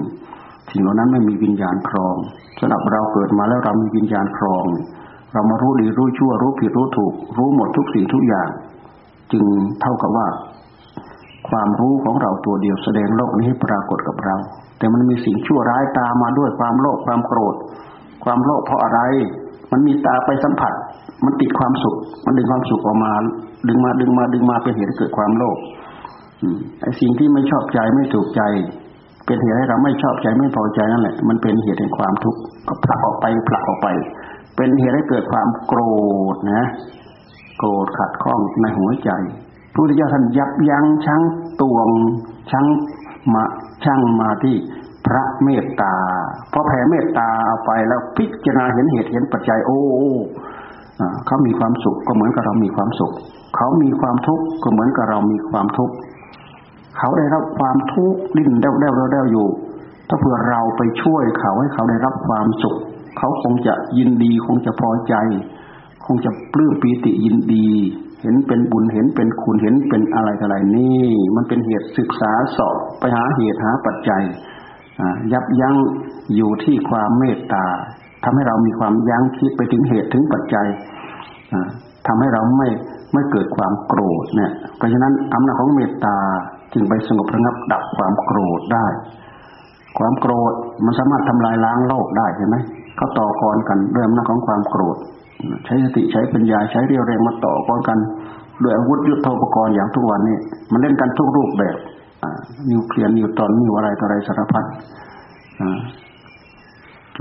[0.71, 2.17] สิ่งเหล่านั้นไม่มีวิญญาณครอง
[2.59, 4.65] สำหรับเราเกิดมาแล้วเรามีวิญญาณครอง
[5.33, 8.49] เรามารู้ดีรู้ชั่วรู้ผิดรู้ถูก รู้หมดทุกสิ่งทุกอย่าง
[9.33, 9.45] จึง
[9.81, 10.27] เท่ากับว่า
[11.49, 14.37] ความรู้ของเราตัวเดียวแสดงโลกนี้ให้ปรากฏกับเรา
[14.79, 17.55] แต่มันมีสิ่งชั่วร้ายตามมาด้วยความโลภความโกรธ
[18.25, 19.01] ความโลภเพราะอะไร
[19.73, 20.73] มันมีตาไปสัมผัส
[21.25, 23.13] มันติดความสุข มันดึงความสุขออกมา
[23.69, 25.57] ดึงมาดึงมาดึงมาเป็นเหตุให้เกิดความโลภ
[26.81, 28.43] ไอ้สิ่งที่ไม่ชอบใจไม่ถูกใจ
[29.27, 33.89] เป็นเหตุให้เราไม่ชอบใจไม่พอใจนั่นแหละ มันเป็นเหตุแห่งความทุกข์ก็ผลักออกไปผลักออกไป
[34.57, 35.81] เป็นเหตุให้เกิดความโกร
[36.35, 36.65] ธนะ
[37.59, 39.11] โกรธขัดข้องในหัวใจ
[39.73, 41.23] พระพุทธเจ้าท่านยับยั้งชั่ง
[41.61, 41.91] ตวง
[42.51, 42.67] ช่าง
[43.35, 43.43] มา
[43.85, 44.57] ช่างมาที่
[45.07, 45.95] พระเมตตา
[46.53, 49.81] พอแผ่เมตตาเอาไปแล้วพิจารณาเห็นเหตุเห็นปัจจัย โอ้
[51.27, 53.13] เขามีความสุขก็เหมือนกับเรามีความสุข
[53.57, 55.95] เขามีความทุกข์ก็เหมือนกับเรามีความทุกข์
[56.99, 59.49] เขาได้รับความทุกข์ดิ้นเด้าเด้าเด้าอยู่
[60.09, 62.77] ถ้าเผื่อเราไปช่วยเขาให้เขาได้รับความสุข
[63.19, 65.15] เขาคงจะยินดีคงจะพอใจ
[66.07, 67.69] คงจะปลื้มปีติยินดี
[68.23, 74.23] เห็นเป็นบุญเห็นเป็นคุณเห็นเป็นอะไรอะไรนี่ มันเป็นเหตุศึกษาสอบไปหาเหตุหาปัจจัย
[75.33, 75.77] ยับยั้ง
[76.35, 77.67] อยู่ที่ความเมตตา
[78.25, 80.67] ทำให้เรามีความยั้งคิดไปถึงเหตุถึงปัจจัย
[82.07, 82.69] ทำให้เราไม่
[83.13, 86.17] ไม่เกิดความโกรธเนี่ยเพราะฉะนั้นอำนาจของเมตตา
[86.73, 88.87] จึงไปสงบระงับดับความโกรธได้
[89.99, 90.53] ความโกรธ
[90.85, 92.57] มันสามารถทำลายล้างโลกได้เห็นไหม
[92.97, 94.97] เขาต่อกรกันด้วยอำนาจของความโกรธ
[95.65, 97.99] ใช้สติใช้ปัญญาใช้เรียวแรงมาต่อกรกัน
[98.63, 100.37] ด้วยอาวุธยุทโธปกรณ์อย่างทุกวันนี้
[100.73, 101.77] มันเล่นกันทุกรูปแบบ
[102.71, 104.65] นิวเคลียร์นิวตอนนิวอะไรต่ออะไรสารพัด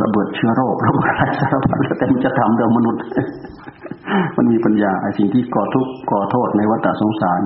[0.01, 3.01] ระเบิดเชื้อโรคระเบิดอะไรสารพัดแต่มันจะทำเรื่องมนุษย์
[4.38, 7.41] มันมีปัญญาไอ้สิ่งที่ก่อทุกข์ก่อโทษในวัฏสงสาร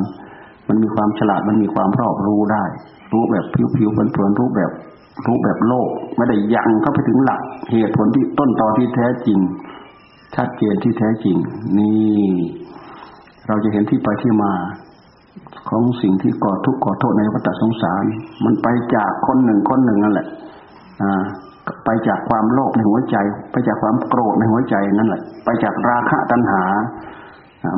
[0.71, 2.63] มันมีความฉลาดมันมีความรอบรู้ได้
[3.13, 4.71] รู้แบบผิวๆเพลินๆรู้แบบ
[5.25, 9.39] รู้แบบโลก ไม่ได้ยังเข้าไปถึงหลัก เหตุผลที่ต้นตอที่แท้จริง
[10.35, 11.37] ชัดเจนที่แท้จริง
[11.77, 12.29] นี่
[13.47, 14.53] เราจะเห็นที่ไปที่มา
[15.69, 18.03] ของสิ่งที่ก่อทุกข์ก่อโทษในวัฏสงสาร
[18.45, 20.27] มันไปจากคนหนึ่งคนหนึ่งนั่นแหละ
[21.01, 21.23] อ่า
[21.85, 23.15] ไปจากความโลภในหัวใจ
[23.51, 26.63] ไปจากความโกรธในหัวใจนั่นแหละ ไปจากราคะตัณหา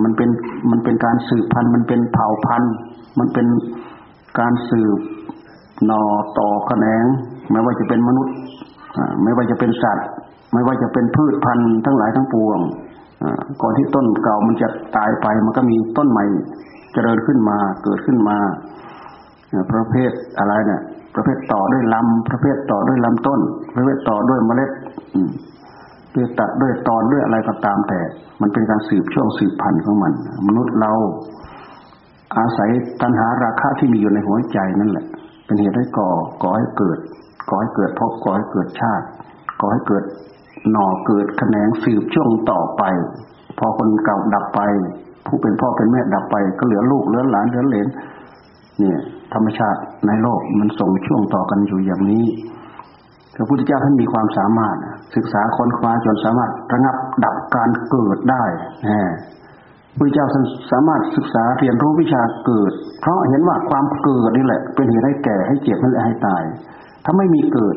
[0.04, 0.30] มันเป็น
[0.72, 2.74] มันเป็นการสืบพันธุ์มันเป็นเผ่าพันธุ์
[3.20, 3.48] มันเป็น
[4.40, 5.00] การสืบ
[5.90, 6.02] นอ
[6.40, 7.06] ต่อแขนง
[7.52, 8.36] ไม่ว่าจะเป็นมนุษย์
[9.24, 10.08] ไม่ว่าจะเป็นสัตว์
[10.54, 12.60] ไม่ว่าจะเป็นพืชพันธุ์ทั้งหลายทั้งปวง
[13.62, 16.26] ก่อนที่ต้นเก่ามันจะตายไป มันก็มีต้นใหม่
[16.94, 18.38] เจริญขึ้นมาเกิดขึ้นมา
[19.72, 20.82] ประเภทอะไรเนี่ย
[21.16, 23.40] ประเภทต่อด้วยลำประเภทต่อด้วยลำต้น
[23.76, 24.72] ประเภทต่อด้วยเมล็ด
[26.16, 28.00] ด้วยตัดด้วยตอนด้วยอะไรก็ตามแต่
[28.42, 30.14] มันเป็นการสืบช่วงสืบพันธุ์ของมัน
[30.48, 30.92] มนุษย์เรา
[32.38, 32.70] อาศัย
[33.02, 35.06] ตัณหาราคะที่มีอยู่ในหัวใจนั่นแหละ
[35.46, 36.10] เป็นเหตุให้ก่อ
[36.44, 36.98] ก่อให้เกิด
[37.50, 39.06] ก่อให้เกิดพบก่อให้เกิดชาติ
[39.62, 40.04] ก่อให้เกิด
[40.72, 42.84] หน่อเกิดแขนงสืบช่วงต่อไป
[43.58, 44.62] พอคนเก่าดับไป
[45.26, 47.88] ผู้เป็นพ่อเป็นแม่ดับไป ก็เหลือลูกเหลือหลานเหลือเหลน
[48.80, 48.98] เนี่ย
[49.34, 52.26] ธรรมชาติในโลกมันส่งช่วงต่อกันอยู่อย่างนี้
[53.36, 54.78] พระพุทธเจ้าท่านมีความสามารถ
[55.16, 58.44] ศึกษาค้นคว้าจนสามารถระงับดับการเกิดได้
[58.88, 59.12] แหม
[59.98, 60.28] พระเจ้า
[60.72, 62.72] สามารถศึกษาเรียนรู้วิชาเกิด
[63.02, 66.44] เพราะเห็นว่าความเกิดนี่แหละ เป็นเหตุให้แก่ให้เจ็บและให้ตาย
[67.04, 67.76] ถ้าไม่มีเกิด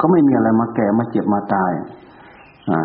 [0.00, 1.72] ก็ไม่มีอะไรมาแก่มาเจ็บมาตาย
[2.70, 2.80] อ่า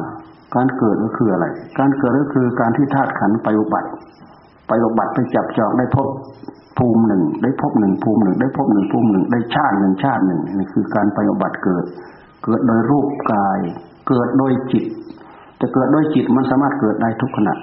[0.55, 1.45] การเกิดก็คืออะไร
[1.79, 3.89] การเกิดก็คือการที่ธาตุขันไปอุบัติ
[4.67, 6.07] ไปอุบัติไปจับจองได้พบ
[6.77, 11.83] ภูมิหนึ่ง ได้พบหนึ่งภูมิหนึ่ง ได้พบหนึ่งภูมิหนึ่ง ได้ชาติหนึ่งชาติหนึ่งนี่คือการไปอุบัติเกิด
[12.43, 13.59] เกิดโดยรูปกาย
[14.07, 14.83] เกิดโดยจิต
[15.61, 17.55] จะเกิดโดยจิตมันสามารถเกิดได้ทุกขณะ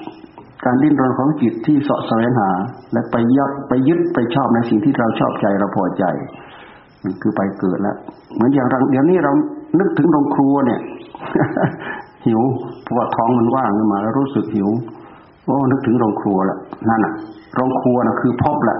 [0.64, 2.50] การดิ้นรนของจิตที่เสาะแสวงหา
[2.92, 6.04] และไปยดไปยึดไปชอบในสิ่งที่เราชอบใจเราพอใจ
[7.02, 7.96] มันคือไปเกิดแล้ว
[8.34, 9.32] เหมือนอย่างเดี๋ยวนี้เรา
[9.78, 10.80] นึกถึงโรงครัวเนี่ย
[12.26, 12.40] หิว
[12.82, 14.68] เพราะว่าท้องมันว่างขึ้นมา แล้วรู้สึกหิว
[15.46, 16.58] โอ้นึกถึงโรงครัวละ
[16.90, 17.12] นั่นอะ
[17.54, 18.78] โรงครัวนะคือพบแหละ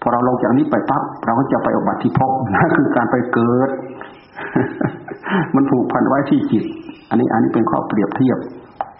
[0.00, 3.68] พอเราลงจากนี้ไปปั๊บเราก็จะไปอบัติที่พบนั่นคือการไปเกิด
[5.54, 6.64] มันผูกพันไว้ที่จิต
[7.08, 8.38] อันนี้อันนี้เป็นข้อเปรียบเทียบ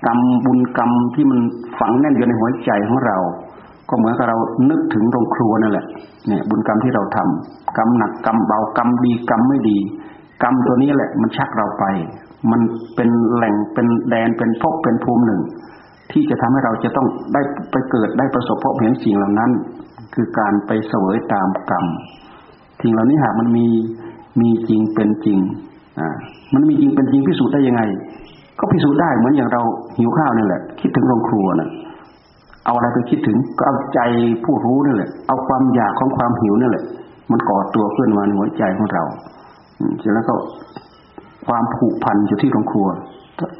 [0.07, 1.40] กรรมบุญกรรมที่มัน
[1.79, 3.16] ฝังแน่นอยู่ในหัวใจของเรา
[3.88, 4.37] ก็เหมือนกับเรา
[4.70, 5.87] นึกถึงโรงครัวนั่นแหละ
[6.29, 9.79] เนี่ย บุญกรรมที่เราทำกรรมหนักกรรมเบากรรมดีกรรมไม่ดี
[10.42, 11.85] กรรมตัวนี้แหละ มันชักเราไป
[12.51, 12.61] มัน
[12.94, 15.40] เป็นแหล่งเป็นแดนเป็นพบเป็นภูมิหนึ่ง
[16.12, 19.51] ที่จะทำให้เราจะต้องได้ไปเกิดได้ประสบพบเห็นสิ่งเหล่านั้น
[20.14, 21.87] คือการไปเสวยตามกรรม
[22.83, 23.66] สิ่งเหล่านี้หากมันมี
[24.40, 25.38] มีจริงเป็นจริง
[26.01, 26.09] อ่า
[26.55, 27.83] มันมีจริงเป็นจริงพิสูจน์ได้ยังไง
[28.59, 29.62] ก็พิสูจน์ได้เหมือนอย่างเรา
[29.98, 31.70] หิวข้าวนี่แหละ คิดถึงโรงครัวนะ่ะ
[32.64, 34.01] เอาอะไรไปคิดถึงก็เอาใจ
[34.44, 36.85] ผู้รู้นี่แหละ เอาความอยากของความหิวนี่แหละ
[37.31, 39.05] มันก่อตัวขึ้นมาในหัวใจของเรา
[39.98, 40.35] เสร็จแล้วก็
[41.46, 42.88] ความผูกพันอยู่ที่โรงครัว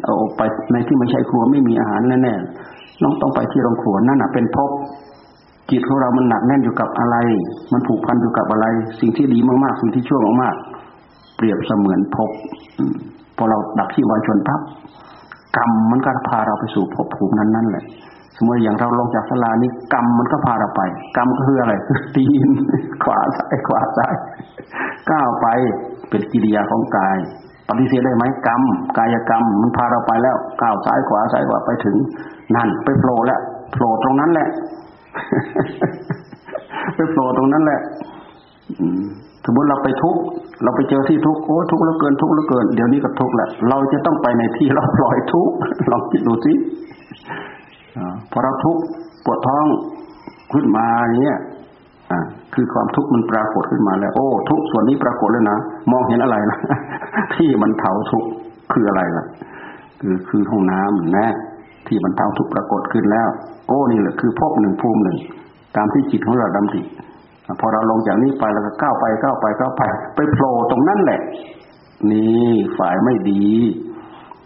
[0.05, 4.71] เอาไปในที่ไม่ใช่ครัวไม่มีอาหารแน่ๆน้องต้องไปที่โรงครัวนั่นน่ะเป็นภพ
[5.71, 7.17] จิตของเรามันหนักแน่นอยู่กับอะไร
[7.73, 8.67] มันผูกพันอยู่กับอะไร
[9.01, 12.31] สิ่งที่ดีมากๆ สิ่งที่ชั่วมากๆ เปรียบเสมือนภพ
[13.37, 14.61] พอเราดับที่วายชนพับ
[15.57, 17.85] กรรมมันก็พาเราไปสู่ภพภูมินั้นนั่นแหละ
[18.37, 20.83] สมมติอย่างเราลงจากสลานี้กรรมมันก็พาเราไป
[21.17, 21.73] กรรมก็คืออะไร
[22.15, 22.49] ตีน
[23.05, 24.15] ขวาซ้ายขวาซ้าย
[25.11, 25.47] ก้าวไป
[26.09, 27.19] เป็นกิริยาของกาย
[27.69, 28.63] ปฏิเสธได้ไหมกรรม
[28.99, 31.97] กายกรรม มันพาเราไปแล้วก้าวซ้ายขวาซ้ายขวาไปถึง
[32.57, 33.41] นั่น ไปโผล่แล้ว
[33.73, 34.49] โผล่ตรงนั้นแหละ
[36.95, 37.81] ไปโผล่ตรงนั้นแหละ
[39.45, 40.17] สมมติเราไปทุก
[40.63, 45.49] เราไปเจอที่ทุกโอ้ทุกแล้วเกินทุกแล้วเกิน เดี๋ยวนี้ก็ทุกแหละ เราจะต้องไปในที่เราปล่อยทุก
[45.91, 46.53] ลองคิดดูสิ
[48.31, 48.77] พอเราทุก
[49.25, 49.65] ปวดท้อง
[50.53, 51.39] ขึ้นมาอย่างเงี้ย
[52.11, 52.21] อ่า
[52.55, 55.59] คือความทุกข์มันปรากฏขึ้นมาแล้ว โอ้ ทุกส่วนนี้ปรากฏเลยนะ
[55.93, 56.59] มองเห็นอะไรล่ะ
[57.37, 58.25] ที่มันเผาทุก
[58.73, 59.25] คืออะไรล่ะ
[60.01, 61.29] คือคือห้องน้ำนะ
[61.87, 63.29] ที่มันเผาทุกปรากฏขึ้นแล้ว
[63.69, 65.19] โอ้นี่แหละคือพบหนึ่งภูมิหนึ่ง
[65.77, 66.83] ตามที่จิตของเราดำริ
[67.61, 69.83] พอเราลงจากนี้ไปแล้วก็ก้าวไปก้าวไปก้าวไป
[70.15, 71.21] ไปโผล่ตรงนั้นแหละ
[72.11, 73.45] นี่ฝ่ายไม่ดี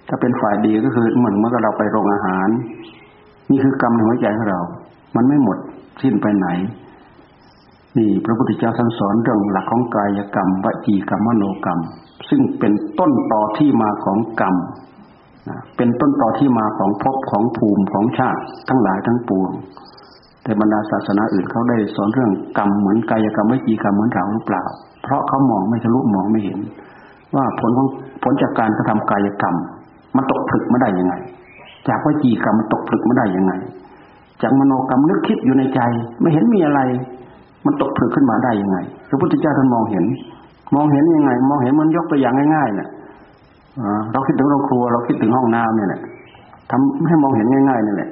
[0.08, 2.48] ถ้าเป็นฝ่ายดีก็คือเหมือนเมื่อเราไปโรงอาหาร
[3.50, 4.60] นี่คือกรรมในหัวใจของเรา
[5.16, 5.58] มันไม่หมด
[6.02, 6.48] สิ้นไปไหน
[7.98, 11.80] นี่พระพุทธเจ้าท่านสอนเรื่องหลักของกายกรรมวจีกรรมมโนกรรม
[12.28, 14.54] ซึ่งเป็นต้นต่อที่มาของกรรม
[15.76, 19.50] เป็นต้นต่อที่มาของภพของภูมิของชาติทั้งหลายทั้งปวง
[20.42, 24.64] แต่บรรดาศาสนาอื่นเขาได้สอนเรื่องกรรมเหมือนกายกรรมวิจีกรรมเหมือนเราหรือเปล่า
[25.02, 26.58] เพราะเขามองไม่ทะลุมองไม่เห็น
[27.36, 27.88] ว่าผลของ
[28.22, 29.54] ผลจากการกระทำกายกรรม
[30.16, 31.14] มันตกผลึกมาได้ยังไง
[31.88, 33.52] จากวิจีกรรมมันตกผลึกมาได้ยังไง
[34.42, 35.80] จากมโนกรรมนึกคิดอยู่ในใจ
[36.20, 36.80] ไม่เห็นมีอะไร
[37.64, 38.78] มันตกผลึกขึ้นมาได้ยังไง
[39.08, 40.04] พระพุทธเจ้าท่านมองเห็น
[40.74, 42.88] มองเห็นยังไง มองเห็นมันยกตัวอย่างง่ายๆเนี่ย
[44.12, 46.00] เราคิดถึงโรงครัว เราคิดถึงห้องน้ำเนี่ยแหละ
[46.70, 48.10] ทำให้มองเห็นง่ายๆนี่แหละ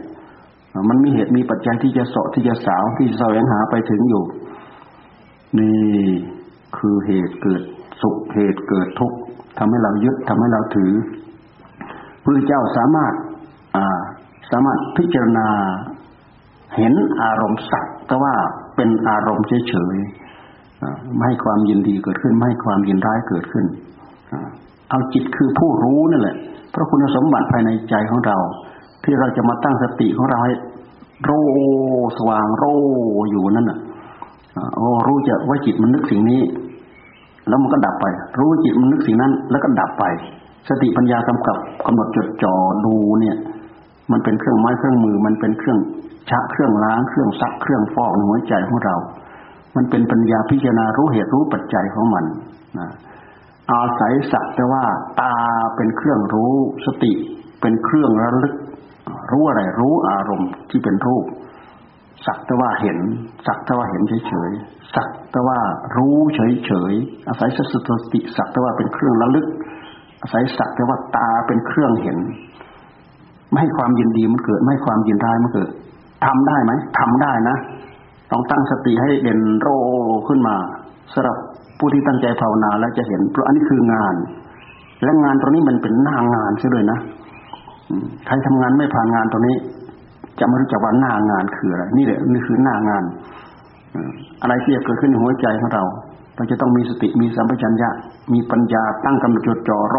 [0.89, 4.23] มันมีเหตุมีปัจจัยที่จะเสาะที่จะสาวที่จะแสวงหาไปถึงอยู่
[5.59, 5.81] นี่
[6.77, 7.63] คือเหตุเกิด
[8.03, 9.19] สุขเหตุเกิดทุกข์
[9.59, 10.93] ทำให้เรายึดทำให้เราถือ
[12.23, 13.13] พระเจ้าสามารถ
[13.77, 14.01] อ่า
[14.51, 15.49] สามารถพิจารณา
[16.77, 16.93] เห็น
[17.23, 18.35] อารมณ์สักแต่ว่า
[18.77, 23.67] เป็นอารมณ์เฉยๆไม่ให้ความยินดีเกิดขึ้น ไม่ให้ความยินร้ายเกิดขึ้น
[24.91, 26.37] เอาจิตคือผู้รู้นั่นแหละ
[26.71, 28.37] เพราะคุณสมบัติภายในใจของเรา
[29.05, 30.53] ที่เราจะมาตั้งสติของเราให้
[31.25, 31.31] โร
[32.19, 32.65] สว่างโร
[33.31, 33.79] อยู่นั่นน่ะ
[34.77, 36.43] โอ้รู้จะว่าจิตมันนึกสิ่งนี้
[37.49, 38.07] แล้วมันก็ดับไป
[38.39, 40.05] รู้จิตมันนึกสิ่งนั้น แล้วก็ดับไป
[40.69, 42.55] สติปัญญากำกับกำหนดจดจ่อ
[42.87, 43.37] ดูเนี่ย
[44.13, 45.79] มันเป็นเครื่องไม้เครื่องมือ มันเป็นเครื่อง
[46.31, 48.95] ชักเครื่องล้างเครื่องซักเครื่องฟอกในหัวใจของเรา
[49.77, 52.25] มันเป็นปัญญาพิจารณารู้เหตุรู้ปัจจัยของมัน
[52.79, 52.89] นะ
[53.71, 54.85] อาศัยสักแต่ว่า
[55.21, 55.35] ตา
[55.77, 56.55] เป็นเครื่องรู้
[56.87, 57.13] สติ
[57.61, 58.55] เป็นเครื่องระลึก
[59.31, 61.25] รู้อะไรรู้อารมณ์ที่เป็นรูป
[62.27, 62.99] สักแต่ว่าเห็น
[63.47, 65.59] สักแต่ว่าเห็นเฉยๆสักแต่ว่า
[65.97, 67.61] รู้เฉยๆอาศัยส
[68.13, 69.47] ติ สักแต่ว่าเป็นเครื่องระลึก
[70.23, 72.19] อาศัยสักแต่ว่าตาเป็นเครื่องเห็น
[73.51, 75.71] ไม่ให้ความยินดีมันเกิด ไม่ให้ความยินร้ายมันเกิด
[76.27, 77.57] ทำได้ไหมทำได้นะ
[78.31, 79.69] ต้องตั้งสติให้เด่นโร
[80.29, 80.57] ขึ้นมา
[81.13, 81.37] สำหรับ
[81.81, 84.15] ผู้ที่ตั้งใจภาวนาแล้วจะเห็น เพราะอันนี้คืองาน
[85.03, 86.99] และงานตรงนี้มันเป็นหน้างานใช่เลยนะ
[88.27, 89.57] ใครทำงานไม่ผ่านงานตรงนี้
[90.41, 93.03] จะไม่รู้จักว่าหน้างานคืออะไร นี่แหละนี่คือหน้างาน
[94.43, 95.85] อะไรที่จะเกิดขึ้นในหัวใจของเรา
[96.37, 97.91] เราจะต้องมีสติมีสัมปชัญญะ
[98.33, 99.97] มีปัญญาตั้งกำหนดจดจ่อโร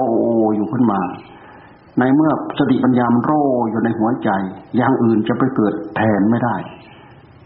[0.55, 0.99] อยู่ขึ้นมา
[1.99, 3.31] ในเมื่อสติปัญญามันโร
[3.69, 4.29] อยู่ในหัวใจ
[4.77, 6.55] อย่างอื่นจะไปเกิดแทนไม่ได้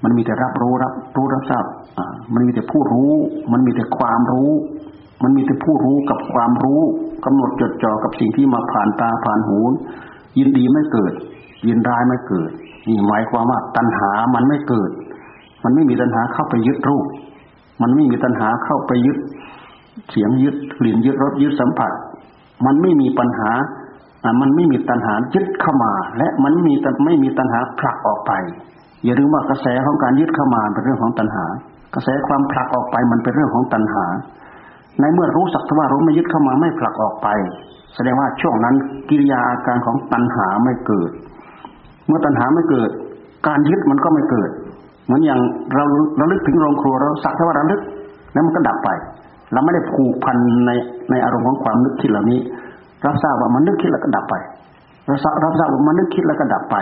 [0.05, 1.65] มันมีแต่รับรู้รับรู้รับทราบ
[1.97, 3.11] อ่ามันมีแต่ผู้รู้
[3.51, 4.51] มันมีแต่ความรู้
[5.23, 6.81] มันมีแต่ผู้รู้กับความรู้
[7.25, 9.59] กำหนดจดจ่อกับสิ่งที่มาผ่านตาผ่านหู
[10.37, 11.13] ยินดีไม่เกิด
[11.67, 12.49] ยินร้ายไม่เกิด
[12.87, 14.91] นี่หมายความว่าตัณหามันไม่เกิด
[15.63, 17.05] มันไม่มีตัณหาเข้าไปยึดรูป
[17.81, 19.17] มันไม่มีตัณหาเข้าไปยึด
[20.09, 21.91] เสียงยึดกลิ่นยึดรสยึดสัมผัส
[22.65, 23.51] มันไม่มีปัญหา
[24.41, 26.73] มันไม่มีตัณหายึดเข้ามา และมันมี
[27.05, 28.31] ไม่มีตัณหาผลักออกไป
[29.05, 31.45] อย่าลืมว่ากระแสของการยึดเข้ามาเป็นเรื่องของตัณหา
[31.95, 34.05] กระแสความผลักออกไปมันเป็นเรื่องของตัณหา
[34.99, 37.27] ในเมื่อรู้สักว่ารู้ไม่ยึดเข้ามาไม่ผลักออกไป
[37.95, 38.75] แสดงว่าช่วงนั้น
[39.09, 41.11] กิริยาอาการของตัณหาไม่เกิด
[42.07, 42.89] เมื่อตัณหาไม่เกิด
[43.47, 44.49] การยึดมันก็ไม่เกิด
[45.05, 45.39] เหมือนอย่าง
[45.75, 45.83] เรา
[46.17, 47.81] เราลึกถึงโรงครัวเราสักว่าเราลึก
[48.33, 48.89] แล้วมันก็ดับไป
[49.53, 50.71] เราไม่ได้ผูกพันใน
[51.11, 52.39] ในอารมณ์ของความนึกคิดเหล่านี้
[53.05, 54.35] รับทราบว่ามันนึกคิดแล้วก็ดับไป
[55.09, 55.19] รับ
[55.59, 56.75] ทราบว่ามันนึกคิดแล้วก็ดับไป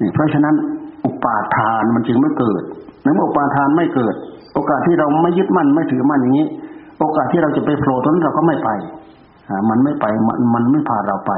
[0.00, 0.54] นี่เพราะฉะนั้น
[1.04, 2.62] อุปาทานมันจึงไม่เกิด
[3.02, 4.14] ในเมื่ออุปาทานไม่เกิด
[4.54, 6.46] โอกาสที่เราไม่ยึดมั่นไม่ถือมั่นอย่างนี้
[7.00, 8.70] โอกาสที่เราจะไปโผล่ตนเราก็ไม่ไป
[9.68, 11.32] มันไม่ไปมันมันไม่พาเราไป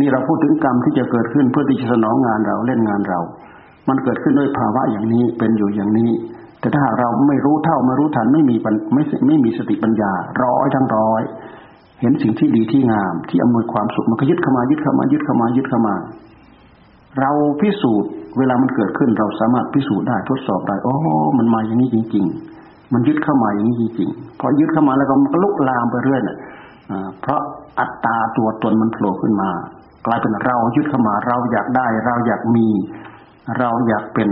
[0.00, 3.20] นี่เราพูดถึงกรรมที่จะเกิดขึ้นเพื่อที่จะสนองงานเราเล่นงานเรา
[3.88, 6.10] มันเกิดขึ้นด้วยภาวะอย่างนี้เป็นอยู่อย่างนี้
[6.60, 8.56] แต่ถ้าเราไม่รู้เท่าไม่รู้ทันไม่มี
[8.94, 11.22] ไม่ไม่มีสติปัญญา ร้อยทั้งร้อย
[12.00, 15.94] เห็นสิ่งที่ดีที่งาม ที่อำนวยความสุขมันก็ยึดเข้ามายึดเข้ามายึดเข้ามายึดเข้ามา
[17.20, 20.94] เราพิสูจน์ เวลามันเกิดขึ้น เราสามารถพิสูจน์ได้ทดสอบได้โอ้
[21.38, 22.24] มันมาอย่างนี้จริง
[22.58, 26.36] ๆ มันยึดเข้ามาอย่างนี้จริงๆพอยึดเข้ามาแล้วก็มันก็ลุกลามไปเรื่อยน่ะ
[27.20, 27.40] เพราะ
[27.80, 29.50] อัตตาตัวตนมันโผล่ขึ้นมา
[30.06, 32.66] กลายเป็นเรายึดเข้ามาเราอยากได้ เราอยากมี
[33.58, 34.28] เราอยากเป็น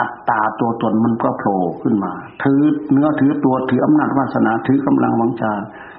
[0.00, 2.12] อัตตาตัวตนมันก็โผล่ขึ้นมา
[2.42, 2.60] ถือ
[2.92, 5.52] เนื้อถือตัวถืออำนาจวาสนาถือกำลังวังชา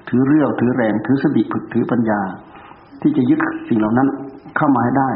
[0.09, 2.19] ถือเรี่ยวถือแรงถือสติฝึกถือปัญญา
[3.01, 3.39] ที่จะยึด
[3.69, 4.07] สิ่งเหล่านั้น
[4.57, 5.09] เข้ามาให้ได้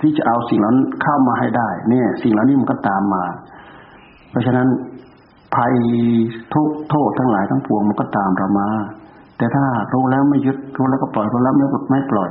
[0.00, 3.24] ที่จะเอาสิ่งเหล่านั้นเข้ามาให้ได้ เนี่ย สิ่งเหล่านี้มันก็ตามมา
[4.30, 4.68] เพราะฉะนั้น
[5.54, 5.74] ภัย
[6.54, 8.68] ทุกโทษทั้งหลายทั้งปวงมันก็ตามเรามา
[9.38, 12.30] แต่ถ้ารู้แล้วไม่ยึดรู้แล้วก็ปล่อยรู้แล้วไม่ไม่ปล่อย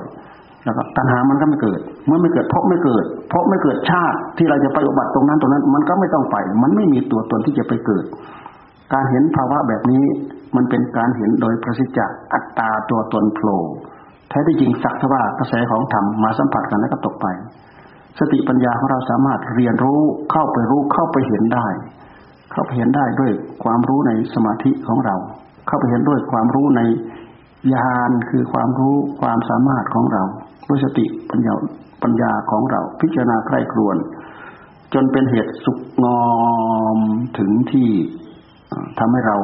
[0.66, 8.06] แล้วก็ตัณหามันก็ไม่เกิด เมื่อไม่เกิดพราะไม่เกิดพราะไม่เกิดชาติที่เราจะไปอุบัติตรงนั้นตรงนั้น มันก็ไม่ต้องไป มันไม่มีตัวตนที่จะไปเกิด
[8.94, 10.04] การเห็นภาวะแบบนี้
[10.56, 13.62] มันเป็นการเห็นโดยประสิทธิ์จากอัตตาตัวตนโผล่
[14.34, 17.28] ท้ที่จริงสักทว่ากระแสของธรรมมาสัมผัสกันแล้วก็ตกไป
[18.20, 21.68] สติปัญญาของเราสามารถเรียนรู้เข้าไปรู้เข้าไปเห็นได้
[22.52, 23.32] เข้าไปเห็นได้ด้วย
[23.64, 25.16] ความรู้ในสมาธิของเรา
[25.68, 26.82] เข้าไปเห็นด้วยความรู้ใน
[27.74, 30.24] ญาณคือความรู้ความสามารถของเรา
[30.68, 31.54] ด้วยสติปัญญา
[32.04, 33.98] ปัญญาของเรา พิจารณาใคร่ครวญ
[34.94, 36.24] จนเป็นเหตุสุกงอ
[36.98, 37.00] ม
[37.38, 37.90] ถึงที่
[39.00, 39.38] ทำให้เรา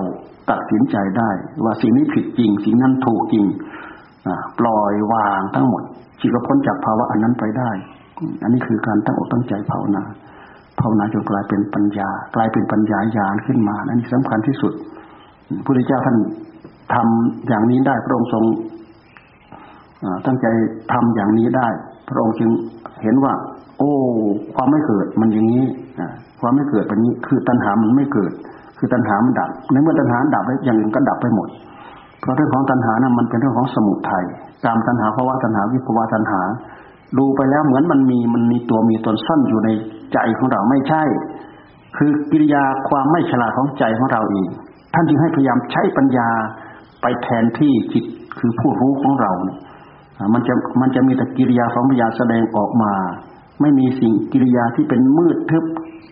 [0.50, 1.30] ตัดสินใจได้
[1.64, 3.46] ว่าสิ่งนี้ผิดจริง สิ่งนั้นถูกจริง
[4.60, 5.84] ปล่อยวางทั้งหมด
[6.20, 7.70] จิตก็พ้นจากภาวะอันนั้นไปได้
[8.44, 10.04] อันนี้คือการตั้งอกตั้งใจภาวนา
[10.80, 14.74] ภาวนาจนกลายเป็นปัญญา กลายเป็นปัญญาญาณขึ้นมาอันนี้สำคัญที่สุด
[15.56, 16.18] พระพุทธเจ้าท่าน
[16.94, 18.44] ทำอย่างนี้ได้พระองค์ทรง
[20.26, 20.46] ตั้งใจ
[20.94, 21.68] ทำอย่างนี้ได้
[22.10, 22.50] พระองค์จึง
[23.04, 23.34] เห็นว่า
[23.78, 23.92] โอ้
[24.56, 25.66] ความไม่เกิดมันอย่างนี้
[26.42, 28.32] ความไม่เกิดแบบนี้คือตัณหามันไม่เกิด
[28.78, 31.48] คือตัณหามันดับในเมื่อตัณหาดับแล้วอย่างอื่นก็ดับไปหมด
[32.20, 34.26] เพราะเรื่องของตัณหานะมันเป็นเรื่องของสมุทัย
[34.66, 36.42] ตามตัณหาภาวะตัณหาวิภาวะตัณหา
[37.18, 39.70] ดูไปแล้วเหมือนมันมีมันมีตัวมีตนซ่อนอยู่ใน
[40.14, 41.04] ใจของเราไม่ใช่
[41.98, 44.48] คือกิริยาความไม่ฉลาดของใจของเราเอง
[44.94, 46.30] ท่านจึงให้พยายามใช้ปัญญา
[47.02, 48.06] ไปแทนที่จิต
[48.40, 49.58] คือผู้รู้ของเราเนี่ย
[50.34, 52.94] มันจะมันจะมีแต่กิริยาของปัญญาแสดงออกมา
[53.62, 55.64] ไม่มีสิ่งกิริยาที่เป็นมืดทึบ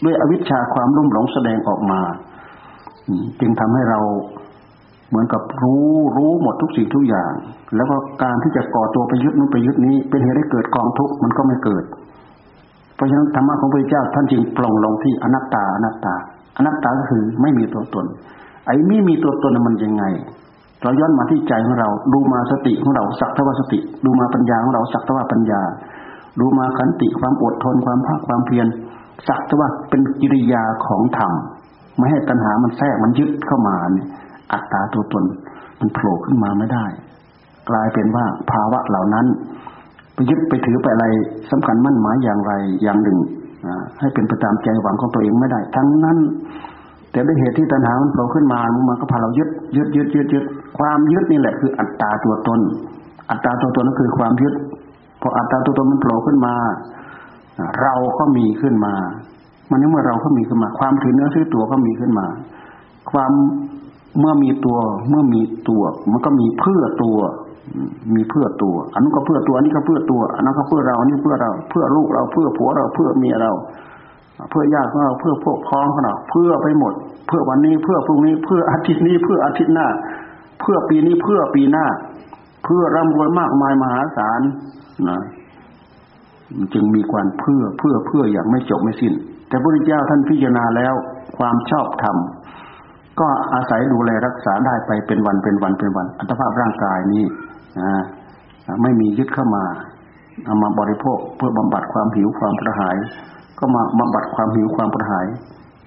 [0.04, 2.02] ด้วยอวิชชาความรุ่มหลงแสดงออกมา
[3.40, 4.00] จึงทำให้เรา
[5.10, 5.88] เหมือนกับรู้
[6.18, 7.32] รู้หมดทุกสิ่งทุกอย่าง
[7.76, 11.84] แล้วก็การที่จะก่อตัวไปยึดนู้นไปยึดนี้ เป็นเหตุให้เกิดกองทุกข์มันก็ไม่เกิด
[12.96, 16.16] เพราะฉะนั้นธรรมะของพระเจ้าท่านจึงปลงลงที่อนัตตาอนัตตา
[16.58, 18.06] อนัตตาก็คือไม่มีตัวตน
[18.66, 20.04] ไอ้ไม่มีตัวตนมันยังไง
[20.84, 25.62] เราย้อนมาที่ใจของเราดูมาสติของเราสักทวสติ ดูมาปัญญาของเราสักทวปัญญา
[26.40, 28.68] ดูมาขันติความอดทนความภาคความเพียร
[29.28, 31.32] สักทวเป็นกิริยาของธรรม
[31.98, 34.08] ไม่ให้ตัณหามันแทรกมันยึดเข้ามาเนี่ย
[34.54, 35.24] อัตตาตัวตน
[35.80, 36.86] มันโผล่ขึ้นมาไม่ได้
[37.70, 39.26] กลายเป็นว่าภาวะเหล่านั้น
[40.14, 41.06] ไปยึดไปถือไปอะไร
[41.52, 43.18] สำคัญมั่นหมายอย่างไรอย่างหนึ่ง
[44.00, 46.18] ให้เป็นไปตามใจหวังของตัวเองไม่ได้ ทั้งนั้น
[47.12, 50.44] แต่ด้วยเหตุที่ตัณหามันโผล่ขึ้นมามันก็พาเรายึดยึดยึดยึดยึด
[50.78, 52.60] ความยึดนี่แหละคืออัตตาตัวตน
[53.30, 54.54] อัตตาตัวตนก็คือความยึด
[55.22, 56.56] พออัตตาตัวตนมันโผล่ขึ้นมา
[57.82, 58.94] เราก็มีขึ้นมา
[59.70, 62.28] มันนี่เมื่อเราก็มีขึ้นมา ความถือเนื้อถือตัวก็มีขึ้นมา
[63.12, 63.32] ความ
[64.20, 64.78] เมื่อมีตัว
[65.10, 67.18] เมื่อมีตัว มันก็มีเพื่อตัว
[68.16, 73.52] มีเพื่อตัว อันนั้นก็เพื่อตัว อันนี้ก็เพื่อตัว อันนั้นก็เพื่อเรา อันนี้เพื่อเรา เพื่อลูกเรา เพื่อผัวเรา เพื่อเมียเรา
[74.50, 76.94] เพื่อญาติของเรา เพื่อพวกพ้องของเรา เพื่อไปหมด
[77.28, 79.88] เพื่อวันนี้ เพื่อพรุ่งนี้ เพื่ออาทิตย์นี้ เพื่ออาทิตย์หน้า
[80.60, 81.86] เพื่อปีนี้ เพื่อปีหน้า
[82.66, 84.42] เพื่อร่ำรวยมากมายมหาศาล
[85.10, 85.20] นะ
[86.74, 89.14] จึงมีความเพื่อ เพื่อ เพื่ออย่างไม่จบไม่สิ้น
[89.50, 90.94] แต่พระพุทธเจ้าท่านพิจารณาแล้ว
[91.38, 92.18] ความชอบธรรม
[93.20, 97.24] ก็อาศัยดูแลรักษาได้ไปเป็นวันเป็นวันเป็นวัน อัตภาพร่างกายนี้
[98.82, 99.64] ไม่มียึดเข้ามา
[100.46, 102.98] เอามาบริโภคเพื่อบำบัดความหิวความกระหาย
[103.60, 105.28] ก็มาบำบัดความหิวความกระหาย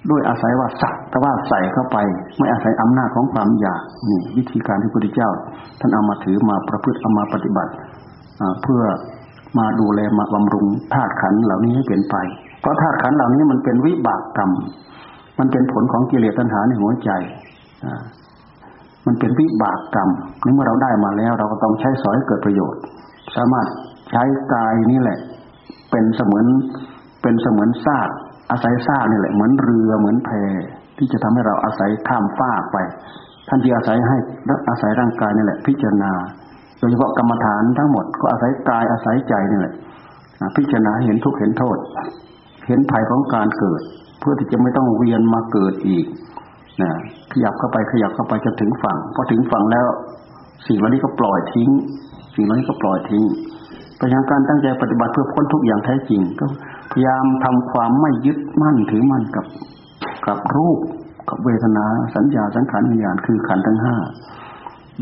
[0.09, 1.97] ด้วยอาศัยว่าสักแต่ว่าใส่เข้าไป
[2.37, 5.29] ไม่อาศัยอำนาจของความอยากนี่วิธีการที่พระพุทธเจ้า
[5.79, 7.71] ท่านเอามาถือมาประพฤติเอามาปฏิบัติ
[8.61, 8.81] เพื่อ
[9.57, 12.15] มาดูแลมาบำรุงธาตุขันเหล่านี้ให้เป็นไป
[12.61, 14.51] เพราะธาตุขันเหล่านี้มันเป็นวิบากกรรม
[15.39, 17.09] มันเป็นผลของกิเลสตัณหาในหัวใจ
[19.05, 20.09] มันเป็นวิบากกรรม
[20.43, 22.81] นี่เมื่อเราได้มาแล้ว เราก็ต้องใช้สอยเกิดประโยชน์
[23.35, 23.67] สามารถ
[24.11, 24.23] ใช้
[24.53, 25.19] กายนี่แหละ
[25.91, 26.45] เป็นเสมือน
[27.21, 28.09] เป็นเสมือนซาก
[28.51, 30.29] อาศัยซากนี่แหละ เหมือนเรือเหมือนแพ
[30.97, 32.77] ที่จะทำให้เราอาศัยข้ามฟากไป
[33.47, 34.17] ท่านที่อาศัยให้
[34.69, 36.11] อาศัยร่างกายนี่แหละ พิจารณา
[36.79, 39.73] โดยเฉพาะกรรมฐานทั้งหมดก็อาศัยกายอาศัยใจนี่แหละ
[40.57, 41.77] พิจารณาเห็นทุกข์เห็นโทษ
[42.67, 43.81] เห็นภัยของการเกิด
[44.21, 46.05] เพื่อที่จะไม่ต้องเวียนมาเกิดอีก
[46.81, 46.91] นะ
[47.31, 49.87] ขยับเข้าไปขยับเข้าไปจนถึงฝั่งพอถึงฝั่งแล้ว
[50.67, 51.69] สิ่งเหล่านี้ก็ปล่อยทิ้ง
[52.35, 53.23] สิ่งเหล่านี้ก็ปล่อยทิ้ง
[53.99, 56.45] พยายามการตั้งใจปฏิบัติเพื่อพ้นทุกอย่างแท้จริง ก็
[56.91, 59.45] พยายามทำความไม่ยึดมั่นถือมั่นกับ
[60.27, 60.79] กับรูป
[61.29, 63.95] กับเวทนาสัญญาสังขารวิญญาณคือขันธ์ทั้งห้า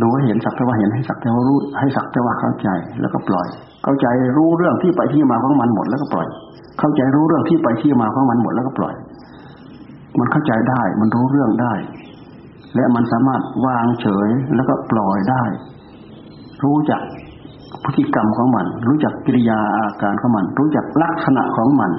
[0.01, 2.69] ดูให้เห็นสักแต่ว่าเห็นให้สักแต่ว่ารู้ให้สักแต่ว่าเข้าใจ
[3.01, 3.47] แล้วก็ปล่อย
[3.83, 4.07] เข้าใจ
[4.37, 6.27] รู้เรื่องที่ไปที่มาของมันหมดแล้วก็ปล่อย
[6.79, 8.93] เข้าใจรู้เรื่องที่ไปที่มาของมันหมดแล้วก็ปล่อย
[10.19, 11.73] มันเข้าใจได้ มันรู้เรื่องได้
[12.75, 15.43] และมันสามารถวางเฉยแล้วก็ปล่อยได้
[16.63, 17.01] รู้จัก
[17.85, 21.91] พฤติกรรมของมัน รู้จักกิริยาอาการของมัน รู้จักลักษณะของมัน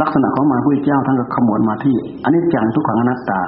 [0.00, 3.40] ลักษณะของมันพระเจ้าท่านก็ขมวดมาที่อันนี้จังทุกขังอนัตตา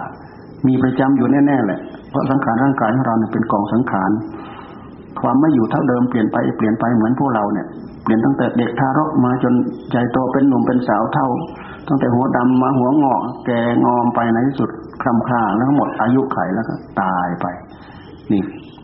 [0.66, 1.80] มีประจำอยู่แน่ๆแหละ
[2.10, 4.10] เพราะสังขารร่างกายของเราเนี่ยเป็นกองสังขาร
[5.20, 7.66] ความไม่อยู่เท่าเดิมเปลี่ยนไปเปลี่ยนไปเหมือนพวกเราเนี่ย
[8.02, 9.54] เปลี่ยนตั้งแต่เด็กทารกมาจน
[9.90, 11.28] ใหญ่โตเป็นหนุ่มเป็นสาวเท่า
[11.90, 14.70] ตั้งแต่หัวดำมาหัวงอก แก่งอมไปในที่สุด
[15.02, 17.46] คลำคลาแล้วหมดอายุไขแล้วก็ตายไป
[18.32, 18.42] นี่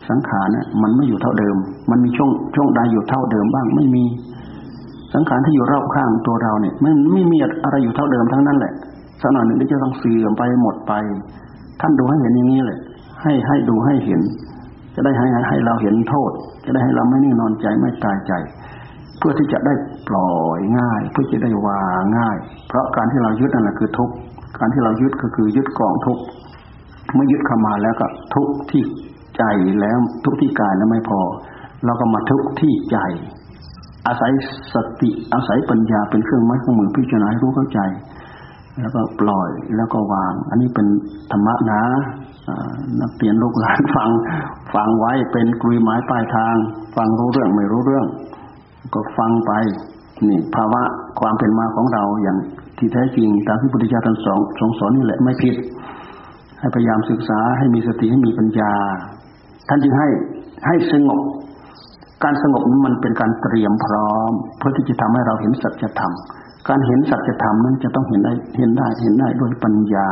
[0.09, 1.55] สังขารเนี่ยมันไม่อยู่เท่าเดิม
[1.91, 4.03] มันมีช่วงช่วงใดอยู่เท่าเดิมบ้างไม่มี
[5.13, 8.73] สังขารที่อยู่รอบข้างตัวเราเนี่ยไม่ไม่มีอะไรอยู่เท่าเดิมทั้งนั้นแหละ
[9.21, 10.93] สักหน่อยหนึ่งจะต้องเสื่อมไปหมดไป
[11.81, 12.79] ท่านดูให้เห็นอย่างนี้เลย
[13.21, 14.21] ให้ให้ดูให้เห็น
[14.95, 16.31] จะได้ให้ให้เราเห็นโทษ
[16.65, 18.33] จะได้ให้เราไม่นิ่งนอนใจไม่ตายใจ
[19.17, 19.73] เพื่อที่จะได้
[20.07, 22.37] ปล่อยง่าย เพื่อจะได้วางง่าย
[22.67, 24.09] เพราะการที่เรายึดนั่นแหละคือทุก
[24.59, 26.19] การที่เรายึดก็คือยึดกองทุก
[27.13, 28.83] เมื่อยึดเข้ามาแล้วก็ทุกที่
[29.37, 29.43] ใจ
[29.81, 31.19] แล้วทุกที่กายแล้วไม่พอ
[31.85, 32.97] เราก็มาทุกที่ใจ
[34.07, 34.31] อาศัย
[34.73, 37.79] สติอาศัยปัญญาเป็นเครื่องไม้เครื่องมือพิจารณาให้รู้เข้าใจ
[38.79, 40.87] แล้วก็ปล่อยแล้วก็วาง อันนี้เป็น
[41.31, 41.81] ธรรมะนะ
[43.01, 44.09] นักเรียนลูกหลานฟัง
[44.73, 46.55] ฟังไว้เป็นกลุยไม้ปลายทาง
[46.95, 48.07] ฟังรู้เรื่องไม่รู้เรื่อง
[48.93, 49.51] ก็ฟังไป
[50.25, 50.81] นี่ภาวะ
[51.19, 52.37] ความเป็นมาของเราอย่าง
[52.77, 55.55] ที่แท้จริงตามที่พุทธเจ้าท่านสอนทรงสอนนี่แหละไม่ผิด
[56.59, 58.73] ให้พยายามศึกษาให้มีสติให้มีปัญญา
[59.67, 60.07] ท่านจึงให้
[60.67, 61.19] ให้สงบ
[62.23, 66.13] การสงบนั้นมันเป็นการเตรียมพร้อม เพื่อที่จะทำให้เราเห็นสัจธรรม
[66.69, 70.07] การเห็นสัจธรรมนั้นจะต้องเห็นได้เห็นได้เห็นได้ด้วยปัญญา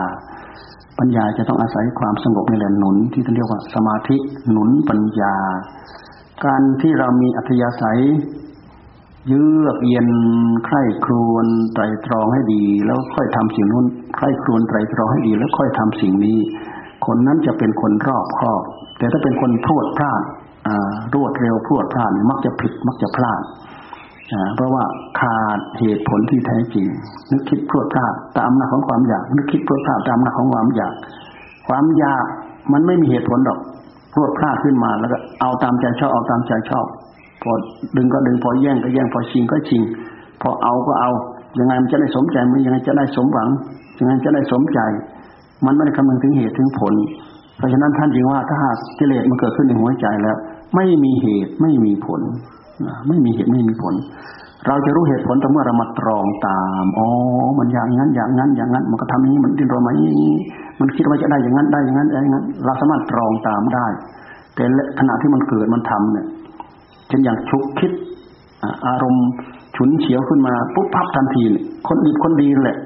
[0.99, 4.17] ปัญญาจะต้องอาศัยความสงบในแหล่หนุน ที่เรียกว่าสมาธิ
[4.51, 5.35] หนุนปัญญา
[6.45, 7.99] การที่เรามีอัธยาศัย
[9.27, 10.09] เยือกเย็น
[10.65, 16.37] ใคร่ครวญไตรตรองให้ดี แล้วค่อยทำสิ่งนู้นใคร่ครวญไตรตรองให้ดี แล้วค่อยทำสิ่งนี้
[17.05, 18.61] คนนั้นจะเป็นคนรอบคอบ
[18.97, 20.21] แต่ถ้าเป็นคนพรวดพลาด
[21.15, 23.41] รวดเร็วพรวดพลาดมักจะผิดมักจะพลาด
[24.55, 24.83] เพราะว่า
[25.19, 26.87] ขาดเหตุผลที่แท้จริง
[27.31, 30.93] นึกคิดพรวดพลาดตามอำนาจของความอยาก นึกคิดพรวดพลาดตามอำนาจของความอยาก
[31.67, 32.25] ความอยาก
[32.73, 33.59] มันไม่มีเหตุผลหรอก
[34.13, 36.85] พรวดพลาดขึ้นมาแล้วก็เอาตามใจชอบเอาตามใจชอบ
[37.45, 37.53] พอ
[37.97, 39.81] ดึงก็ดึงพอแย่งก็แย่งพอชิงก็ชิง
[40.41, 41.11] พอเอาก็เอา
[41.59, 43.49] ยังไงมันจะได้สมใจมันยังไงจะได้สมหวัง
[43.99, 44.79] ยังไงจะได้สมใจ
[45.65, 46.93] มันไม่ได้คำนึงถึงเหตุถึงผล
[47.57, 50.37] เพราะฉะนั้นท่านจึงว่าถ้าหากกิเลสมันเกิดขึ้นในหัวใจแล้ว
[50.75, 52.21] ไม่มีเหตุไม่มีผล
[53.07, 53.93] ไม่มีเหตุไม่มีผล
[54.67, 57.07] เราจะรู้เหตุผลแต่เมื่อเรามาตรองตามอ๋อ
[57.57, 60.35] มันอย่างนั้นอย่างนั้นอย่างนั้น มันก็ทำนี้มันดิ้นรนมาอย่างนี้
[60.79, 63.87] มันคิดว่าจะได้อย่างนั้นได้อย่างนั้นได้อย่างนั้น เราสามารถตรองตามได้
[64.55, 64.63] แต่
[64.99, 66.25] ขณะที่มันเกิดมันทำเนี่ย
[67.07, 67.91] เช่นอย่างชุกคิด
[68.87, 69.27] อารมณ์
[69.75, 71.43] ฉุนเฉียวขึ้นมาปุ๊บพับทันที
[71.87, 72.77] คนดีคนดีแหละ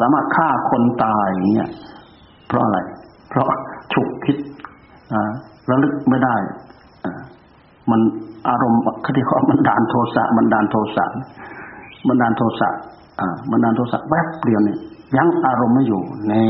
[0.00, 1.68] สามารถฆ่าคนตายอย่างเงี้ย
[2.48, 2.78] เพราะอะไร
[3.28, 3.46] เพราะ
[3.92, 4.36] ฉุกคิด
[5.70, 6.36] ระลึกไม่ได้
[7.90, 8.00] มัน
[8.48, 11.06] อารมณ์คดีข้อมันดานโทสะมันดานโทสะ
[12.08, 12.68] มันดานโทสะ
[13.50, 14.78] มันดานโทสะแวบเดียวเนี่ย
[15.16, 16.44] ยั้งอารมณ์ไม่อยู่เน่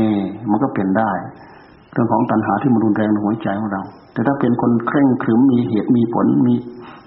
[0.51, 1.11] มันก็เปลี่ยนได้
[1.91, 3.83] เรื่องของตัณหาที่มันรุนแรงในหัวใจของเรา
[4.13, 6.53] แต่ถ้าเป็นคนเคร่งขรึมมีเหตุมีผลมี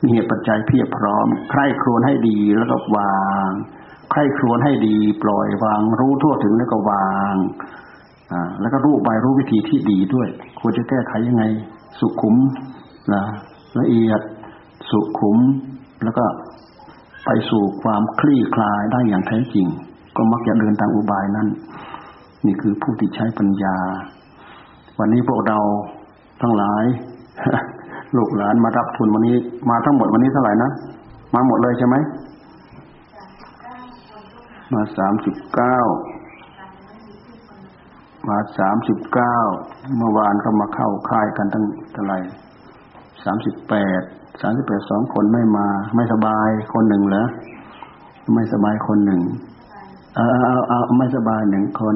[0.02, 3.50] มีเหตุปัจจัยเพียบพร้อม ใคร่ครวญให้ดีแล้วก็วาง
[4.10, 7.34] ใคร่ครวญให้ดี ปล่อยวาง รู้ทั่วถึงแล้วก็วาง
[8.32, 10.28] อ่าแล้วก็รู้ไปรู้วิธีที่ดีด้วย
[10.60, 11.44] ควรจะแก้ไขยังไง
[12.00, 12.36] สุขุม
[13.14, 13.24] นะ
[13.80, 14.20] ละเอียด
[14.90, 15.38] สุขุม
[16.04, 16.24] แล้วก็
[17.24, 19.66] ไปสู่ความคลี่คลายได้อย่างแท้จริง
[20.16, 21.48] ก็มักจะเดินทางอุบายนั้น
[22.46, 23.76] นี่คือผู้ที่ใช้ปัญญา
[24.98, 25.58] วันนี้พวกเรา
[26.42, 26.84] ทั้งหลาย
[28.16, 29.36] ลูกหลานมารับทุนวันนี้
[29.70, 30.70] มาทั้งหมดวันนี้เท่าไหร่นะ
[31.34, 31.96] มาหมดเลยใช่ไหม
[34.72, 35.76] มาสามสิบเก้า
[38.28, 39.36] มาสามสิบเก้า
[39.96, 42.18] เมื่อวานก็มาเข้าค่ายกันตั้งเท่าไหร่
[43.24, 44.02] สามสิบแปด
[44.40, 47.26] สามสิบแปดสองคนไม่มา ไม่สบายคนหนึ่งเหรอ
[48.34, 49.20] ไม่สบายคนหนึ่ง
[50.14, 51.94] เอาเอาเอาไม่สบายหนึ่งคน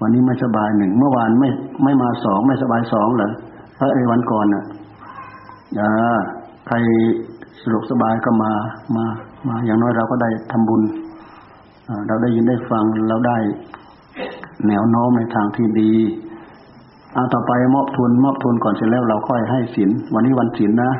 [0.00, 1.48] วันนี้ไม่สบายหนึ่งเมื่อวานไม่
[1.84, 3.32] ไม่มาสองไม่สบายสองเหรอ
[3.76, 4.64] เพราะไอ้วันก่อนอะ
[5.80, 5.90] อ่า
[6.66, 6.76] ใคร
[7.60, 8.52] สะดวกสบายก็มา
[8.96, 9.04] มา
[9.48, 10.82] มาอย่างน้อยเราก็ได้ทำบุญ
[12.06, 13.38] เราได้ยินได้ฟังเราได้
[14.68, 15.92] แนวโน้มในทางที่ดี
[17.14, 20.92] เอาต่อไปมอบทุน มอบทุนก่อนเสร็จแล้วเราค่อยให้สินวันนี้วันสินนะ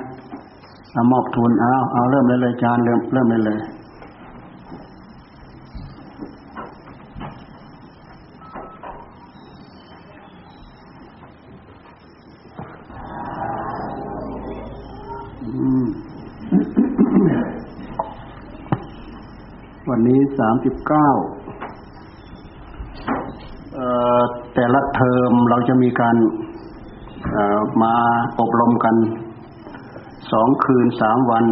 [0.92, 3.60] เอามอบทุนเอาเอาเริ่มเลยเลยจานเริ่มเริ่มเลยเลย
[19.90, 21.09] วันนี้สามสิบเก้า
[23.74, 23.88] เอ่
[24.18, 24.20] อ
[25.68, 26.16] จะมีการ
[27.82, 27.94] มา
[28.40, 28.96] อบรมกัน
[30.32, 31.44] สองคืนสามวัน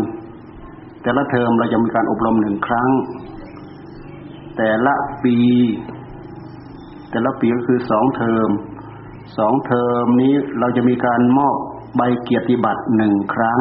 [1.02, 2.88] แต่ละเทอมเราจะมีการอบรมหนึ่งครั้ง
[4.56, 4.94] แต่ละ
[5.24, 5.36] ปี
[7.10, 8.48] แต่ละปีก็คือสองเทอม
[9.38, 11.56] สองเทอมนี้เราจะมีการมอบ
[11.96, 13.60] ใบเกียรติบัตรหนึ่งครั้ง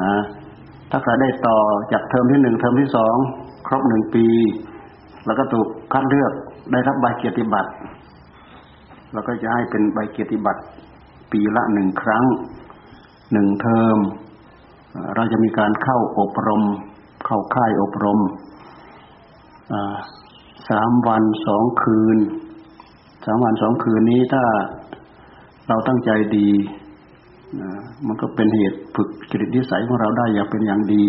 [0.00, 0.14] นะ
[0.90, 1.58] ถ้าใครได้ต่อ
[1.92, 3.16] จากเทอมที่หนึ่งเทอมที่สอง
[3.66, 4.26] ครบหนึ่งปี
[5.26, 6.32] แล้วก็ถูกคัดเลือก
[6.72, 7.70] ได้รับใบเกียรติบัตร
[9.12, 10.62] เราก็จะให้เป็นใบเกียรติบัตร
[11.32, 12.24] ปีละหนึ่งครั้ง
[13.32, 13.98] หนึ่งเทอม
[15.14, 16.62] เราจะมีการเข้าอบรม
[17.26, 18.18] เข้าค่ายอบรม
[20.68, 22.18] สามวันสองคืน
[23.24, 24.42] สามวันสองคืนนี้ถ้า
[25.68, 26.48] เราตั้งใจดี
[28.06, 31.04] มันก็เป็นเหตุฝึกจริตนิสัยของเราได้อย่างเป็นอย่างดี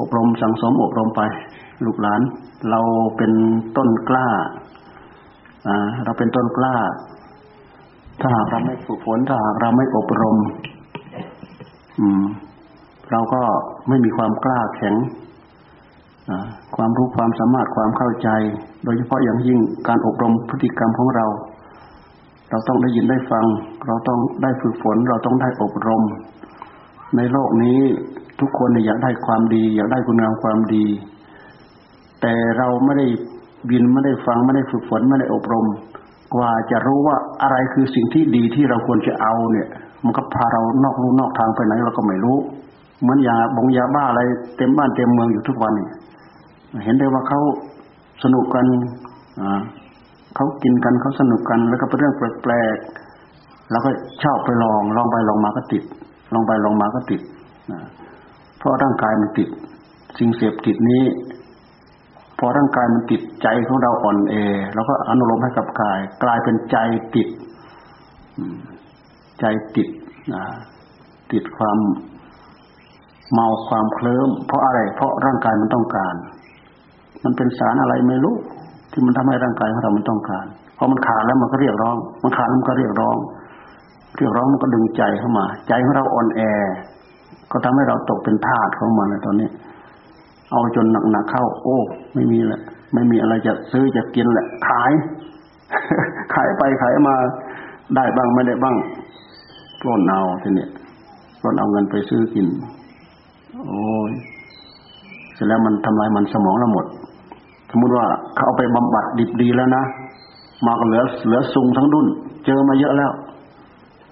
[0.00, 1.22] อบรมสั่งสมอบรมไป
[1.84, 2.20] ลูกหลาน
[2.70, 2.80] เรา
[3.16, 3.32] เป็น
[3.76, 4.28] ต้นกล้า
[6.04, 6.74] เราเป็นต้นกล้า
[8.20, 10.36] ถ้าหากเราไม่ฝึกฝน ถ้าหากเราไม่อบรม
[11.98, 12.24] อืม
[13.10, 13.42] เราก็
[13.88, 14.94] ไม่มีความกล้าแข็ง
[16.76, 18.28] ความรู้ความสามารถความเข้าใจ
[18.84, 21.26] โดยเฉพาะอย่างยิ่งการอบรมพฤติกรรมของเรา
[22.50, 23.44] เราต้องได้ยินได้ฟัง
[23.86, 26.02] เราต้องได้ฝึกฝน เราต้องได้อบรม
[27.16, 27.80] ในโลกนี้
[28.40, 30.84] ทุกคนอยากได้ความดี อยากได้คุณงามความดี
[32.20, 33.06] แต่เราไม่ได้
[33.70, 35.66] บินไม่ได้ฟังไม่ได้ฝึกฝนไม่ได้อบรม
[36.34, 39.68] กว่าจะรู้ว่าอะไรคือสิ่งที่ดีที่เราควรจะเอาเนี่ย
[40.04, 42.36] มันก็พาเรานอกลู่นอกทางไปไหนเราก็ไม่รู้
[43.00, 44.22] เหมือนยาบงยาบ้าอะไร
[44.56, 45.88] เต็มบ้านเต็มเมืองอยู่ทุกวันนี่
[46.84, 47.40] เห็นได้ว่าเขา
[48.22, 48.66] สนุกกัน
[50.36, 53.90] เขากินกันเขาสนุกกันแล้วก็เป็นเรื่องแปลกๆเราก็
[54.22, 55.82] ชอบไปลองลองไปลองมาก็ติด
[56.34, 57.20] ลองไปลองมาก็ติด
[57.66, 58.05] เพ
[58.66, 59.48] ราะร่างกายมันติด
[60.18, 61.04] สิ่งเสพติดนี้
[62.38, 64.34] พอร่างกายมันติดใจของเราอ่อนเอ
[64.74, 66.76] เราก็อนุโลมให้กับกาย กลายเป็นใจ
[67.14, 67.28] ติด
[69.40, 69.44] ใจ
[69.76, 69.88] ติด
[71.32, 71.78] ติดความ
[73.32, 76.14] เมาความเคลิ้มเพราะอะไร เพราะร่างกายมันต้องการ
[77.24, 78.36] มันเป็นสารอะไรไม่รู้
[78.92, 80.46] ที่มันทำให้ร่างกายของเรามันต้องการ
[80.78, 83.16] พอมันขาดแล้วมันก็เรียกร้อง มันขาดแล้วมันก็เรียกร้อง
[84.18, 86.40] เรียกร้องมันก็ดึงใจเข้ามา ใจของเราอ่อนแอ
[87.50, 89.48] ก็ทำให้เราตกเป็นทาสของมันในตอนนี้
[90.52, 91.78] เอาจนหนักๆเข้า โอ้
[92.14, 92.60] ไม่มีแหละ
[92.94, 94.92] ไม่มีอะไรจะซื้อจะกินแหละ ขาย
[96.34, 97.14] ขายไปขายมา
[97.96, 98.76] ได้บ้างไม่ได้บ้าง
[99.80, 100.66] ปล้นเอาทีนี้
[101.40, 102.46] ปล้นเอาเงินไปซื้อกิน
[103.66, 103.80] โอ้
[104.10, 104.12] ย
[105.34, 106.86] เสร็จแล้วมันทำลายมันสมองเราหมด
[107.70, 109.84] สมมติว่าเขาเอาไปบำบัดดิบดีแล้วนะ
[110.66, 112.06] มาก็เหลือเหลือซุงทั้งดุน
[112.46, 113.12] เจอมาเยอะแล้ว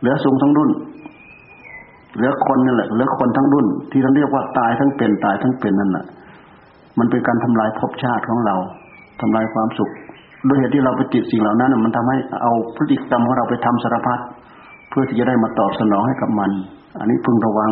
[0.01, 0.71] เหลือซุงทั้งดุน
[2.15, 6.05] เหลือคนนั่นแหละเหลือคนทั้งดุนที่เราเรียกว่าตายทั้งเป็นตายทั้งเป็นนั่นแหละ
[6.99, 8.57] มันเป็นการทำลายภพชาติของเรา
[9.21, 9.91] ทำลายความสุข
[10.49, 14.19] ด้วยเหตุที่เราไปติดสิ่งเหล่านั้น มันทำให้เอาพฤติกรรมของเราไปทำสารพัด
[14.89, 16.51] เพื่อที่จะได้มาตอบสนองให้กับมัน
[17.01, 17.71] อันนี้พึงระวัง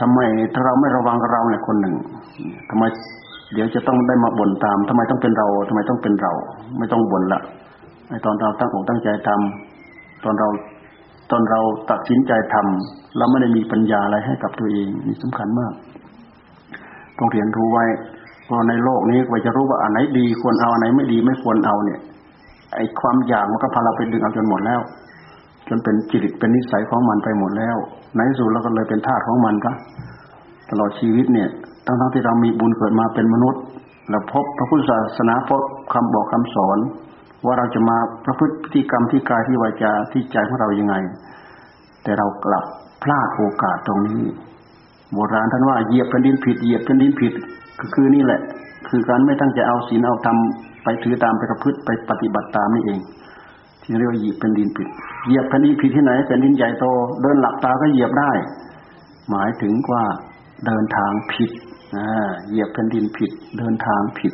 [0.00, 0.20] ทำไม
[0.54, 1.94] ถ้าเราไม่ระวังเราเนี่ยคนหนึ่ง
[2.70, 2.84] ทำไม
[3.52, 6.32] เดี๋ยวจะต้องได้มาบ่นตามทำไมต้องเป็นเราทำไมต้องเป็นเรา
[6.78, 7.40] ไม่ต้องบ่นละ
[8.08, 10.48] ไอตอนเราตั้งอกตั้งใจทำตอนเรา
[11.30, 11.60] ตอนเรา
[11.90, 15.72] ตัดสินใจทำเราไม่ได้มีปัญญาอะไรให้กับตัวเองนี่สำคัญมาก
[17.18, 17.84] ต้องเรียนรู้ไว้
[18.44, 22.00] เพราะในโลกนี้กว่าจะรู้ว่าอันไหนดีควรเอาอันไหนไม่ดีไม่ควรเอาเนี่ย
[22.74, 24.80] ไอความอยากมันก็พาเราไปดึงเอาจนหมดแล้ว
[25.68, 27.76] จนเป็นจิตเป็นนิสัยของมันไปหมดแล้ว
[28.16, 29.70] ในสุดเราก็เลยเป็นทาสของมันก็
[30.70, 31.48] ตลอดชีวิตเนี่ย
[31.86, 33.62] ทั้งทั้งที่เรามีบุญเกิดมาเป็นมนุษย์
[34.10, 35.62] เราพบพระพุทธศาสนาพบ
[35.92, 36.78] คำบอกคำสอน
[37.44, 40.94] ว่าเราจะมาประพฤติพฤติกรรมที่กายที่วาจาที่ใจของเรายังไง
[42.02, 42.64] แต่เรากลับ
[43.02, 44.22] พลาดโอกาสตรงนี้
[45.12, 47.32] โบราณท่านว่าเหยียบแผ่นดินผิดเหยียบแผ่นดินผิด
[47.80, 48.40] ก็คือนี่แหละ
[48.88, 50.38] คือการไม่ตั้งใจเอาศีลเอาธรรม
[50.82, 53.00] ไปถือตามไปประพฤติไปปฏิบัติตามนี่เอง
[53.82, 54.88] ที่เรียกว่าเหยียบแผ่นดินผิด
[55.26, 56.84] เหยียบแผ่นดินผิดที่ไหนแผ่นดินใหญ่โต
[57.22, 58.32] เดินหลับตาก็เหยียบได้
[59.30, 60.04] หมายถึงว่า
[60.66, 61.50] เดินทางผิด
[62.48, 64.32] เหยียบแผ่นดินผิดเดินทางผิด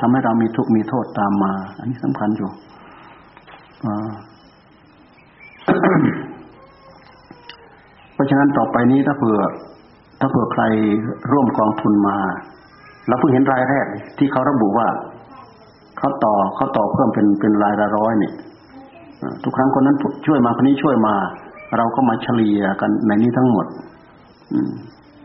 [0.00, 2.50] ทำให้เรามีทุกข์มีโทษตามมา อันนี้สำคัญอยู่
[8.14, 9.38] เพราะฉะนั้นต่อไปนี้ถ้าเผื่อ
[10.20, 10.62] ถ้าเผื่อใคร
[11.32, 12.16] ร่วมกองทุนมา
[13.08, 13.86] เราเพิ่งเห็นรายแรก
[14.18, 14.88] ที่เขาระบุว่า
[15.98, 18.34] เขาต่อเขาต่อเพิ่มเป็นเป็นรายละร้อยเนี่ย
[19.44, 21.14] ทุกครั้งคนนั้นช่วยมาคนนี้ช่วยมา
[21.76, 23.66] เราก็มาเฉลี่ยกันในนี้ทั้งหมด
[24.52, 24.70] อืม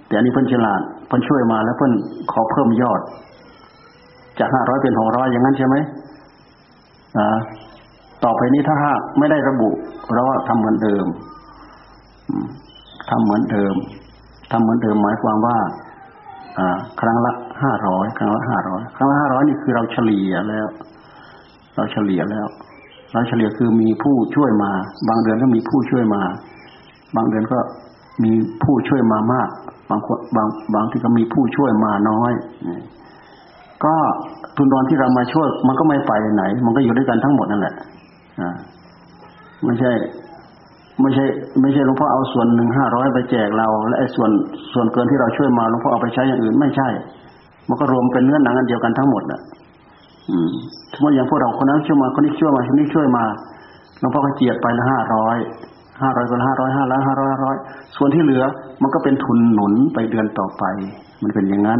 [0.07, 1.93] แต่อันนี้เพิ่นฉลาดเพิ่นช่วยมาแล้วเพิ่น
[2.32, 3.01] ขอเพิ่มยอด
[4.40, 5.76] จากห้าร้อยเป็นหกร้อยอย่างนั้นใช่ไหม
[7.18, 7.38] อ่า
[8.24, 9.70] ต่อไปนี้ถ้าหากไม่ได้ระบุ
[10.14, 11.06] เราทำเหมือนเดิม
[13.10, 13.76] ทำเหมือนเดิม
[14.52, 15.58] ทำเหมือนเดิมหมายความว่า
[16.58, 20.68] อ่า ครั้งละห้าร้อยครั้งละห้าร้อยครั้งละห้าร้อยนี่คือเราเฉลี่ยแล้ว
[21.76, 22.48] เราเฉลี่ยแล้ว
[23.14, 24.72] เราเฉลี่ยคือมีผู้ช่วยมา
[25.10, 26.22] บางเดือนก็มีผู้ช่วยมา
[27.16, 27.60] บางเดือนก็
[28.24, 28.32] มี
[28.64, 29.50] ผู้ช่วยมามาก
[29.90, 32.32] บางคนบางบางที่ก็มีผู้ช่วยมาน้อย
[33.86, 33.96] ก็
[34.58, 37.74] ทุนดอนที่เรามาช่วย มันก็ไม่ไปไหน มันก็อยู่ด้วยกันทั้งหมดนั่นแหละ
[38.42, 38.52] อ่า
[39.66, 39.92] ไม่ใช่
[41.02, 41.26] ไม่ใช่
[41.62, 44.32] ไม่ใช่หลวงพ่อเอาส่วนหนึ่งห้าร้อยไปแจกเรา และไอ้ส่วน
[44.74, 46.88] ส่วนเกินที่เราช่วยมาหลวงพ่อเอาไปใช้อย่างอื่นไม่ใช่
[47.70, 49.40] มันก็รวมเป็นเนื้อหนังอันเดียวกันทั้งหมดอะ
[50.30, 50.50] อืม
[50.94, 53.24] สมมติอย่างพวกเราคนนั้นช่วยมาคนนี้ช่วยมาคนนี้ช่วยมา
[54.00, 55.38] หลวงพ่อก็เจียดไปละห้าร้อย
[56.02, 57.56] ห้าร้อยก็ห้าร้อยห้าร้อยห้าร้อยห้าร้อย
[57.98, 58.44] ส่วนที่เหลือ
[58.82, 60.64] มันก็เป็นทุนหนุนไปเดือนต่อไป
[61.22, 61.80] มันเป็นอย่างนั้น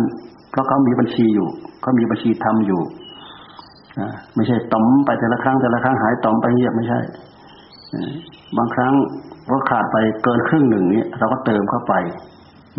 [0.52, 1.48] เพราะเขามีบัญชีอยู่
[1.82, 2.82] เขามีบัญชีทำอยู่
[4.36, 7.00] ไม่ใช่ต่อมไปแต่ละครั้งแต่ละครั้งหายต่อมไปเงียบไม่ใช่
[8.58, 8.94] บางครั้ง
[9.52, 11.94] ก็ขาดไปเกินครึ่งหนึ่งเนี้ยเราก็เติมเข้าไป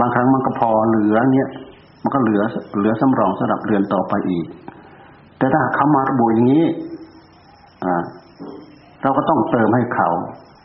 [0.00, 1.48] บางครั้งมันก็พอเหลือเนี้ย
[2.02, 2.42] มันก็เหลือ
[2.78, 4.46] เหลือสำรองสำหรับเดือนต่อไปอีก
[5.38, 6.64] แต่ถ้าเขามาระบุอย่างนี้
[7.84, 7.86] อ
[9.02, 10.08] เราก็ต้องเติมให้เขา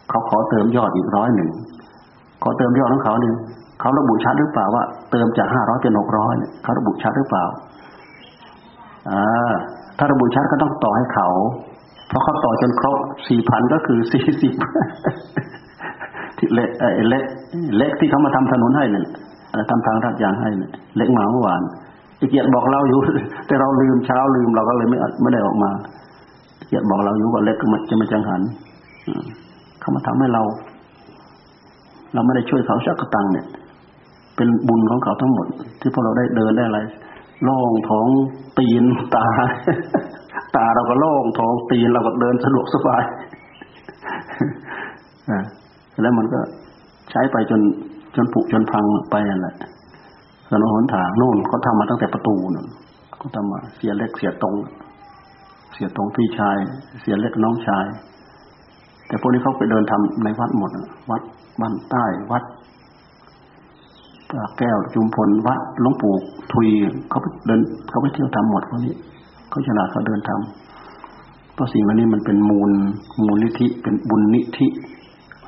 [0.09, 1.49] เขาขอเติมยอดอีกร้อยหนึ่ง
[2.43, 3.33] ขอเติมยอดของเขาหนึ่ง
[3.79, 7.45] เขาระบุชัดหรือเปล่าว่า เติมจากห้าร้อยเป็นหกร้อยเขาระบุชัดหรือเปล่า
[9.09, 9.53] อ่า
[9.97, 11.27] ถ้าระบุชัดก็ต้องต่อให้เขา
[12.07, 14.53] เพราะเขาต่อจนครบสี่พันก็คือสี่สิบ
[16.37, 16.69] ที่เล็ก
[17.09, 17.23] เล็ก
[17.77, 19.05] เล็กที่เขามาทำถนนให้เนี่ย
[19.69, 21.61] ทำทางรัดยางให้เนี่ยเล็กมาเมื่อวาน
[22.19, 22.99] อีเกียรบอกเราอยู่
[23.47, 25.71] แต่เราลืมเช้าลืมเราก็เลยไม่ไม่ได้ออกมา
[26.67, 28.41] เกียรบอกเราอยู่ว่าเล็กมันจะมาจังหัน
[29.79, 30.43] เขามาทำให้เรา
[32.13, 33.45] เราไม่ได้ช่วยเขาชักกระตังเนี่ย
[34.35, 35.47] เป็นบุญของเขาทั้งหมด
[35.79, 36.79] ที่พวกเราได้เดินได้อะไร
[37.43, 38.07] โล่งท้อง
[38.59, 38.83] ตีน
[39.15, 39.25] ตา
[40.55, 43.03] ตาเราก็โล่งท้องตีนเราก็เดินสะดวกสบาย
[46.01, 46.39] แล้วมันก็
[47.11, 47.61] ใช้ไปจน
[48.15, 49.55] จนผุจนพังไปนั่นแหละ
[50.49, 52.67] ถนนหนทางโน่นเขาทามาตั้งแต่ประตูนั่น
[53.17, 54.55] เขาทำมาเสียเล็กเสียตรง
[55.73, 56.57] เสียตรงพี่ชาย
[57.01, 57.85] เสียเล็กน้องชาย
[59.07, 60.71] แต่พวกนี้เขาไปเดินทำในวัดหมด
[61.11, 61.21] วัด
[61.61, 62.43] บ้านใต้วัด
[64.57, 66.13] แก้วจุมพลวัดหลวงปู่
[66.53, 66.67] ทุย
[67.09, 68.93] เขาไปเดินเขาไปเที่ยวทำหมดพวกนี้
[69.49, 72.71] เขาฉลาดเขาเดินทำเพราะสิ่งเหล่านี้มันเป็นมูล
[73.25, 74.67] มูลนิธิเป็นบุญนิธิ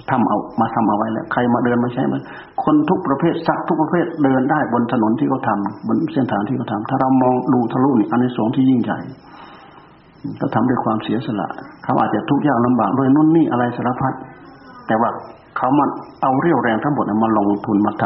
[0.10, 2.22] ทำเอามาทำเอาไว้แล้วใครมาเดินมาใช้มัน
[2.64, 8.99] คนทุกประเภทสักทุกประเภทเดินได้บนถนนที่เขาทาบนเส้นทางที่เขาทาถ้าเรามองดูทะลุนี่อันนี้สงที่ยิ่งใหญ่
[10.38, 11.47] เขาทาด้วยความเสียสละ
[11.84, 14.14] เขาอาจจะทุกข์ยากลำบากด้วยนุ่นนี่อะไรสารพัด
[14.88, 15.10] แต่ว่า
[15.60, 15.89] เขามัน
[16.22, 18.03] เอาเรี่ยวแรงทั้งหมดมาลงทุนมาท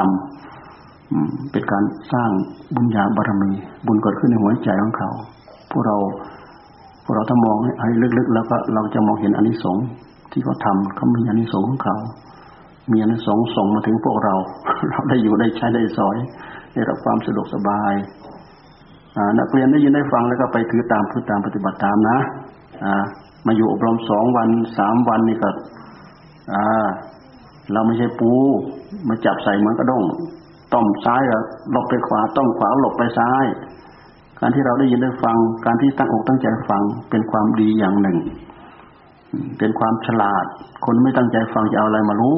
[0.76, 1.84] ำเป็นการ
[2.14, 2.30] สร้าง
[2.76, 3.52] บุญญาบารมี
[3.86, 5.10] บุญเกิดขึ้นในหัวใจของเขา
[5.72, 5.98] พวกเรา
[7.04, 9.86] พวกเราถ้ามองให้ลึกๆ แล้วก็เราจะมองเห็นอนิสงส์
[10.32, 11.98] ที่เขาทาเขามีอนิสงส์ของเขา
[12.92, 14.36] มีอนิสงส์ส่งมาถึงพวกเรา
[14.90, 16.18] เราได้อยู่ได้ใช้ได้สอย
[16.74, 17.94] ได้รับความสะดวกสบาย
[19.40, 22.18] นักเรียนได้ยินได้ฟังแล้วก็ไปถือตามถือตามปฏิบัติตามนะ
[23.46, 25.50] มาอยู่อบรมสองวันสามวันนี่ก็
[27.72, 28.32] เราไม่ใช่ปู
[29.08, 30.04] มาจับใส่เหมือนกระด้ง
[30.74, 31.22] ต้อมซ้าย
[31.72, 33.46] หลบไปขวา ต้อมขวาหลบไปซ้าย
[34.40, 38.18] การที่เราได้ยินได้ฟัง การที่ตั้งอกตั้งใจฟังเป็นความดีอย่างหนึ่ง
[39.58, 40.46] เป็นความฉลาด
[40.86, 42.38] คนไม่ตั้งใจฟังจะเอาอะไรมารู้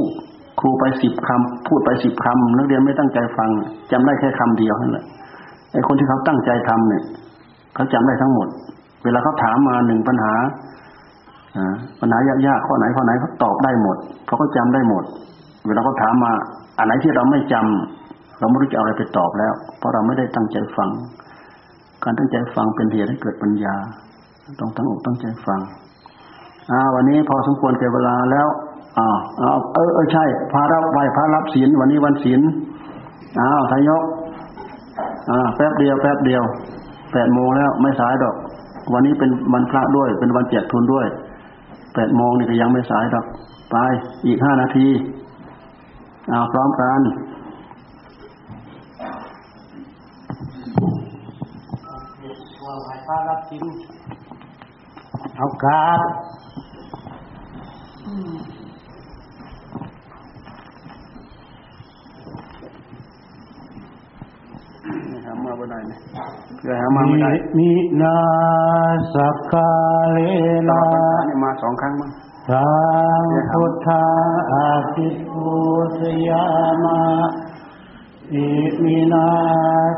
[0.60, 3.50] ครูไปสิบคำพูดไปสิบคำนักเรียนไม่ตั้งใจฟัง
[3.92, 5.06] จำได้แค่คำเดียวนั่นแหละ
[5.72, 7.04] ไอ้คนที่เขาตั้งใจทำเนี่ย
[7.76, 8.48] เขาจำได้ทั้งหมด
[9.04, 10.34] เวลาเขาถามมาหนึ่งปัญหา
[12.00, 15.04] ปัญหายากๆข้อไหนข้อไหนเขาตอบได้หมดเพราะเขาจาได้หมด
[15.68, 16.32] เวลาเขาถามมา
[16.78, 20.90] อันไหนที่เราไม่จำเราไม่รู้จะเอาอะไรไปตอบแล้ว เพราะเราไม่ได้ตั้งใจฟัง
[22.04, 23.76] การตั้งใจฟังเป็นเหตุให้เกิดปัญญา
[24.60, 25.60] ต้องตั้งอกตั้งใจฟัง
[26.72, 28.48] อ่าวันนี้พอสมควรแก่เวลาแล้ว
[28.98, 32.42] อ่าเอาเออเออใช่พารับไหวพารับศีลวันนี้วันศีล
[33.40, 34.04] อ้าวทายก
[35.30, 36.44] อ่าแป๊บเดียวแป๊บเดียว
[37.14, 38.36] แปดโมงแล้วไม่สายดอก
[38.94, 41.06] วันนี้เป็นวันพระด้วย เป็นวันแจกทุนด้วย
[41.96, 43.26] แปดโมงนี่ก็ยังไม่สายดอก
[43.72, 43.76] ไป
[44.26, 44.88] อีกห้านาที
[46.30, 47.02] เอาพร้อมกัน
[55.38, 56.00] เอาการ
[65.66, 66.00] หามาบ่ได้เนี่ย
[66.58, 68.18] เพื่อหามาไม่ได้มีนา
[69.14, 69.72] สักกา
[70.12, 70.18] เล
[70.70, 70.82] นา
[71.44, 72.12] มาสองครั้งมั้ง
[72.50, 72.70] สั
[73.22, 74.06] งพุทธา
[74.54, 75.48] อาทิปุ
[76.00, 76.46] สยา
[76.84, 77.02] มา
[78.34, 78.48] อิ
[78.84, 79.30] มินา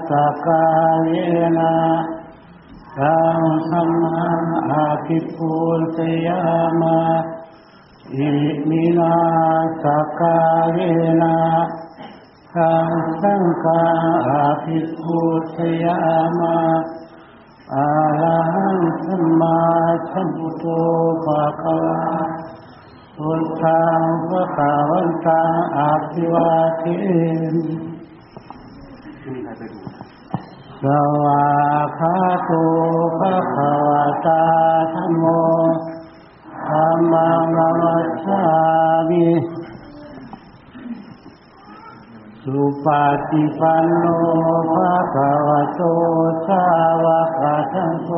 [0.09, 0.65] สักกา
[1.03, 1.09] เล
[1.57, 1.73] นา
[2.97, 4.41] สังธรรมัง
[4.71, 5.53] อาคิปุ
[5.95, 6.41] สยา
[6.81, 6.99] มา
[8.15, 8.31] อิ
[8.69, 9.13] มินา
[9.83, 9.85] ส
[10.19, 10.37] กา
[10.73, 10.77] เว
[11.21, 11.37] นะ
[12.57, 12.91] สัง
[13.21, 13.83] สังกา
[14.29, 15.19] อาคิปุ
[15.55, 15.97] สยา
[16.39, 16.57] มา
[17.73, 17.89] อะ
[18.19, 19.59] ระหังสัมมา
[20.11, 20.65] สัมพุทโธ
[21.25, 22.03] ภะคะวะ
[23.17, 26.83] พุทธังพระคาวันตังอาภิวาเท
[27.53, 27.75] มิ
[30.83, 30.85] ส
[31.23, 31.45] วา
[31.99, 32.51] คาโต
[33.19, 34.43] ภะคะวะตา
[34.93, 35.23] ธัมโม
[36.67, 38.43] ธัมมังนัมัสสา
[39.09, 39.56] มิ
[42.49, 42.87] สุป
[43.29, 44.05] ฏิปันโน
[44.73, 45.81] ภะคะวะโต
[46.47, 46.63] สา
[47.03, 47.05] ว
[47.41, 47.43] ก
[47.73, 48.09] สังโฆ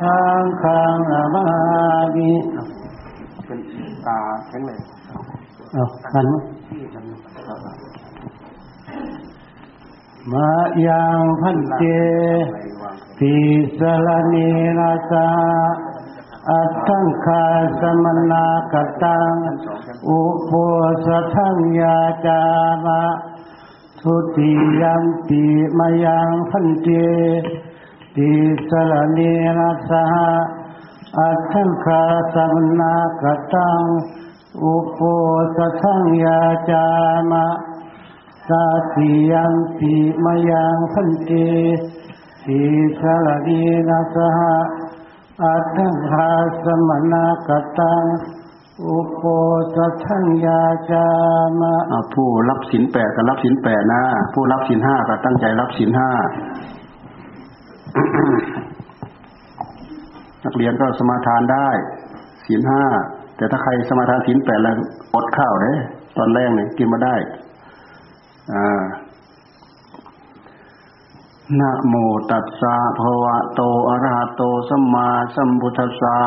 [0.00, 1.46] สังฆังนามา
[2.14, 2.32] มิ
[3.44, 3.60] เป็น
[4.06, 4.80] ตาแข็งแรง
[5.72, 6.28] เอาขัน
[10.32, 10.50] มา
[10.86, 11.82] ยังพันเต
[13.18, 13.36] ติ
[13.78, 14.34] สลเน
[14.78, 15.28] นะสา
[16.50, 17.44] อัตถังคา
[17.80, 19.34] สมนากตัง
[20.08, 20.50] อุปโภ
[21.06, 22.42] สทังยาจา
[22.84, 23.04] มะ
[24.00, 25.44] ทุติยัมปิ
[25.78, 26.88] มายังพันเต
[28.16, 28.32] ติ
[28.68, 29.18] สลเน
[29.58, 30.06] นะสา
[31.18, 32.02] อัตถังคา
[32.34, 33.24] สมนาก
[33.54, 33.82] ตัง
[34.62, 34.98] อุปโภ
[35.56, 36.40] สทังยา
[36.70, 36.86] จา
[37.30, 37.46] มะ
[38.48, 39.94] สาติยัมปิ
[40.24, 41.30] มายังพันเต
[42.42, 42.60] ที
[43.00, 44.40] สลดีนาสห
[45.42, 46.28] อัตถังหา
[46.64, 47.14] สมณ
[47.48, 48.04] กตัง
[48.86, 51.06] อุปโสทังยาจา
[51.60, 54.02] มะอ่าผู้รับศีลแปดก็รับศีลแปดนะ
[54.34, 56.10] ผู้รับศีลห้าก็ตั้งใจรับศีลห้า
[60.44, 61.68] นักเรียนก็สมาทานได้
[62.46, 62.82] ศีลห้า
[63.36, 64.76] แต่ถ้าใครสมาทานศีลแปดแล้ว
[65.14, 65.74] อดข้าวเด้
[66.18, 67.14] ตอนแรกเนี่ยกินมาได้
[68.52, 68.82] อ่า
[71.60, 71.94] นะโม
[72.30, 76.18] ตัสสะภะวะโตอะระหะโตสัมมาสัมพุทธัสสะ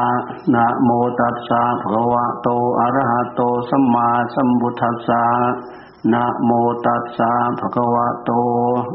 [0.53, 0.89] นะโม
[1.19, 2.47] ตัสสะภะวะโต
[2.79, 5.23] อะระหะโตสัมมาสัมพุทธัสสะ
[6.11, 6.51] นะโม
[6.85, 8.31] ตัสสะภะคะวะโต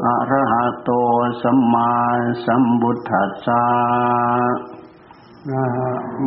[0.05, 0.91] อะระหะโต
[1.43, 1.91] สัมมา
[2.45, 3.65] สัมพุทธัสสะ
[5.51, 5.65] นะ
[6.23, 6.27] โม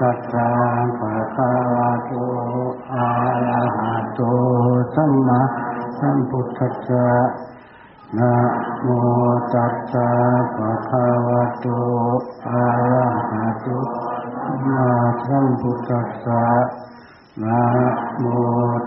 [0.00, 0.48] ตัสสะ
[0.98, 2.12] ภะคะวะโต
[2.94, 3.08] อะ
[3.46, 4.20] ระหะโต
[4.94, 5.40] สัมมา
[5.98, 7.51] สัมพุทธัสสะ
[8.18, 8.34] นะ
[8.82, 8.88] โม
[9.52, 10.08] ตัสสะ
[10.56, 11.66] ภะคะวะโต
[12.46, 13.66] อะระหะโต
[14.42, 14.90] สัมมา
[15.24, 16.42] สัมพุทธัสสะ
[17.40, 17.62] นะ
[18.20, 18.24] โม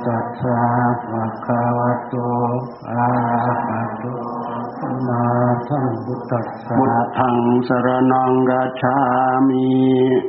[0.05, 0.59] ตัสสะ
[1.09, 2.13] ภะคะวะโต
[2.89, 4.03] อะระหะโต
[4.77, 5.23] สัมมา
[5.67, 7.35] สัมพุทธัสสะพุทธัง
[7.67, 8.97] สรนังกัจฉา
[9.47, 9.69] มิ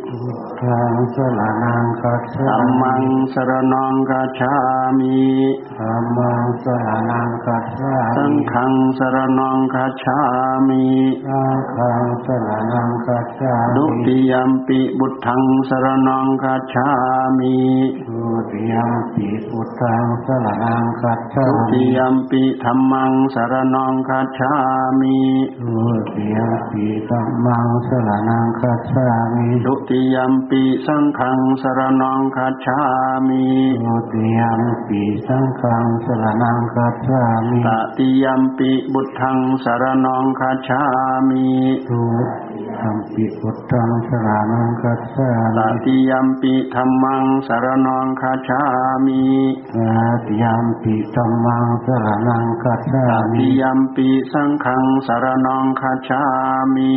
[0.09, 3.03] พุทธังสรณังคัจฉาธัมมิมัง
[3.33, 4.55] สรนังกัจฉา
[4.99, 5.21] มิ
[5.79, 10.19] ธัมมังสรณังคัจฉาสังมิฆังสรนังกัจฉา
[10.69, 10.87] มิ
[11.27, 16.89] สังฆังสรณังคัจฉาดุมิติยัมปิบุตทังสรนังกัจฉา
[17.39, 17.57] มิ
[18.09, 24.53] ทุติยมปิพุทธังสรณังคัจฉาดุติมิยัมปิธัมมังสรนังกัจฉา
[25.01, 25.17] มิ
[25.61, 25.77] ทุ
[26.15, 32.79] ติยมปิธัมมังสรณังคัจฉามิดุติยัมปิสังฆังสรนังกัจฉา
[33.29, 33.45] มิ
[33.85, 40.83] ทุติยมปิสังฆังสรณังคัจฉามิตติยัมปิบุตทังสรนังกัจฉา
[41.29, 41.47] มิ
[41.89, 42.03] ทุ
[42.51, 48.63] ติยมปิพุทธังสรณังคัจฉาตมิติยัมปิธัมมังสรนังกัจฉา
[49.07, 49.25] มิ
[49.77, 56.23] อาติยมปิธัมมังสรณังคัจฉาตมิติยัมปิสังฆังสรนังกัจฉา
[56.75, 56.95] มิ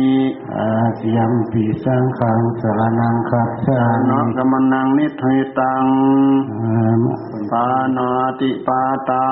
[0.56, 5.84] อาติยมปิสังฆังสรณังคัจฉานะมิกมนังนิทิตัง
[6.60, 7.12] อามิ
[7.52, 8.08] ปานา
[8.40, 9.24] ติปาตา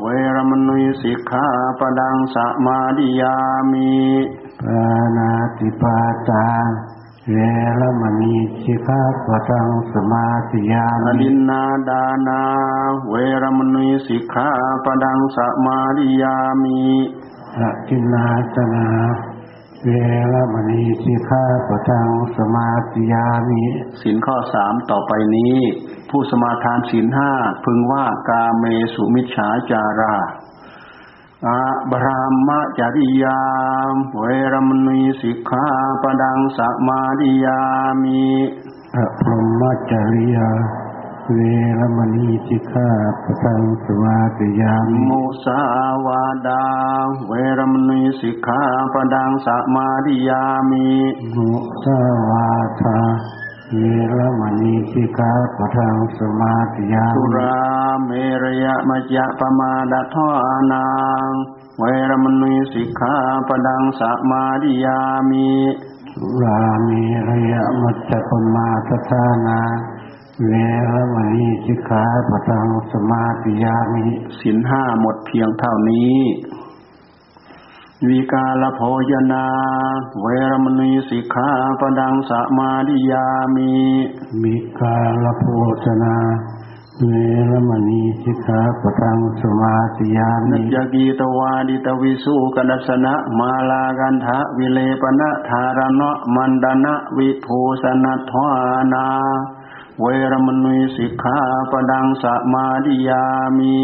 [0.00, 1.46] เวรมณีสิกขา
[1.78, 3.36] ปดังสมาดิยา
[3.72, 3.92] มิ
[4.64, 5.96] ปานาติปา
[6.28, 6.46] ตา
[7.32, 7.38] เว
[7.80, 12.42] รมณีสิกขาปะทังสมาธิยาอมิดินนาดานา
[13.10, 14.48] เวรมณีสิกขา
[14.84, 16.80] ปดังสมาดิยามิ
[17.58, 18.86] อะกินนาสนา
[19.84, 19.88] เว
[20.32, 23.62] รมณีสิกขาปะทังสมาธิยามิ
[24.00, 25.56] สินข้อสามต่อไปนี้
[26.10, 27.32] ผู้สมาทานสินห้า
[27.64, 28.64] พึงว่ากาเม
[28.94, 30.16] สุมิจฉาจารา
[31.46, 31.60] อา
[31.90, 33.42] บรามจริยา
[33.92, 35.66] มเวรมณีสิกขา
[36.02, 37.60] ปดังสมาดิยา
[38.02, 38.26] มิ
[38.94, 40.48] อะพรหมจริยา
[41.32, 41.38] เว
[41.78, 42.88] รมณีสิกขา
[43.22, 45.60] ปะทังสมาธิยามิมุสา
[46.06, 46.64] วาดา
[47.28, 48.62] เวรมณีสิกขา
[48.92, 50.88] ปดังสมาดิยามิ
[51.36, 51.52] มุ
[51.84, 52.48] สาวา
[52.80, 52.98] ทา
[53.74, 53.80] เว
[54.14, 57.56] รมณีสิกขาปะทังสมาธิยาสุมิรา
[58.06, 58.10] เม
[58.42, 60.16] รยมจยะปมาดท
[60.46, 60.88] อานั
[61.26, 61.28] ง
[61.78, 63.14] เวรมณีสิกขา
[63.48, 65.00] ปดังสมาดิยา
[65.30, 65.50] มิ
[66.12, 69.60] สุรามีระยะมัจจปมาทฐานา
[70.44, 70.50] เว
[70.92, 74.04] รมณีสิกขาปะทังสมาธิยามิ
[74.40, 76.16] สินห้าหมดเพียงเท่านี้
[78.06, 78.80] วิกาลโภ
[79.10, 79.46] ยนา
[80.20, 81.48] เวรมณีสิกขา
[81.80, 83.72] ปดังสมาดิยามิ
[84.42, 85.44] มิกาลโภ
[85.84, 86.16] ชนา
[87.04, 87.10] เว
[87.50, 99.06] รมณีสิกขาปทังสมาธิยานัมิจจกีตวาดิตวิสุกนัสนะมาลากันทะวิเลปนะธารณะมันดนะวิภูสนัทวานา
[100.00, 101.38] เวรมณีสิกขา
[101.70, 103.24] ปดังสมาดิยา
[103.58, 103.76] มิ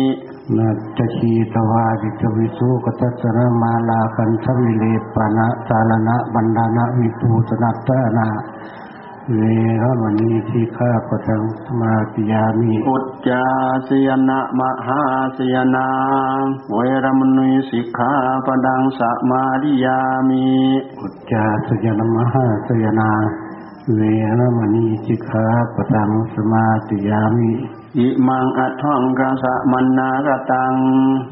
[0.59, 4.85] นัจจคีตวาดิตวิสุกตัสสรมาลาคันทวิเล
[5.15, 8.29] ปนะสารณะบันดานะวิภูสนัตตนา
[9.33, 9.43] เว
[9.83, 13.45] รมณีสิกขาปทังสมาธิยามิอุจจา
[13.89, 15.01] สยนะมหา
[15.37, 15.89] สยนา
[16.75, 18.13] เวรมณีสิกขา
[18.47, 20.47] ปดังสมาดิยามิ
[21.01, 23.11] อุจจาสยนมหาสยนา
[23.95, 24.01] เว
[24.39, 27.53] รมณีสิกขาปทังสมาธิยามิ
[27.99, 30.75] อิมังอัทถังกะสะมันนากตัง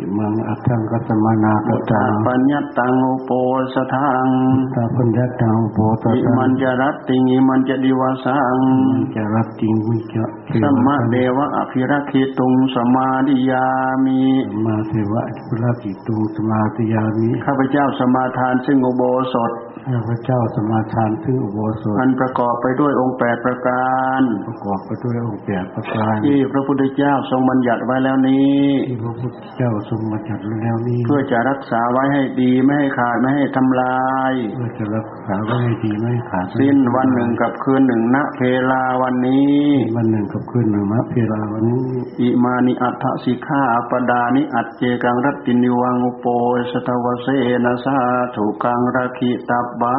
[0.00, 3.30] อิมังอัตถังกัสมนาคตัง ปัญญตังอุโป
[3.74, 4.26] สทัง
[4.74, 8.56] ตาปัญญาตังโพตอิตังมันจะรัตติงิมันจะดิวสัง
[8.90, 13.66] มันจะรับจริงมิจะเทสัมวมาเดวะอภิรักขิตุงสมาดิยา
[14.04, 19.02] มิสัมมาเทวะพุรากิตุสมาธิยามิ ข้าพเจ้าสมาทานซึ่งอุโบ
[19.34, 19.52] สถ
[19.88, 23.90] ข้าพเจ้าสมาทานซึ่งอุโบสถอันประกอบไปด้วยองค์แปดประกา
[24.20, 34.00] ร ประกอบไปด้วยองค์แปดประการที่พระพุทธเจ้าทรงบัญญัติไว้แล้วนี้ที่พระพุทธเจ้าทรงมาจัดไว้แล้วนี้ เพื่อจะรักษาไว้ให้ดีไม่ให้ขาดไม่ให้ทำลา
[34.30, 38.40] ย เพื่อจะรักษาไว้ให้ดีไม่ให้ขาดสิ้นวันหนึ่งกับคืนหนึ่งณเพ
[38.70, 39.60] ลาวันนี้
[39.96, 41.86] วันหนึ่งกับคืนหนึ่งมะเพลาวันนี้
[42.20, 46.26] อิมานิอัฏฐสิกขาปดานิอัจเจกังรัตตินิวังอุโป
[46.70, 47.28] สตวเส
[47.64, 47.96] นะสา
[48.34, 49.94] ถุกังรักขิตับบา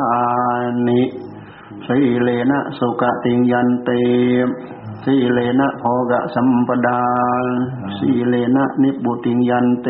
[0.88, 1.04] นิ
[1.88, 3.90] สีเลนะสุกติงยันเต
[5.06, 7.02] สีเลนะโภกะสัมปดา
[7.98, 9.88] สีเลนะนิบบุติงยันเต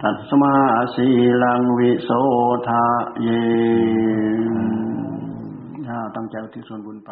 [0.00, 0.54] ตัสมา
[0.94, 1.06] สี
[1.42, 2.10] ลังวิโส
[2.68, 2.84] ทะ
[3.22, 3.28] เย
[5.88, 7.10] อ่าตั้งใจอุที่ส่วนบุญไป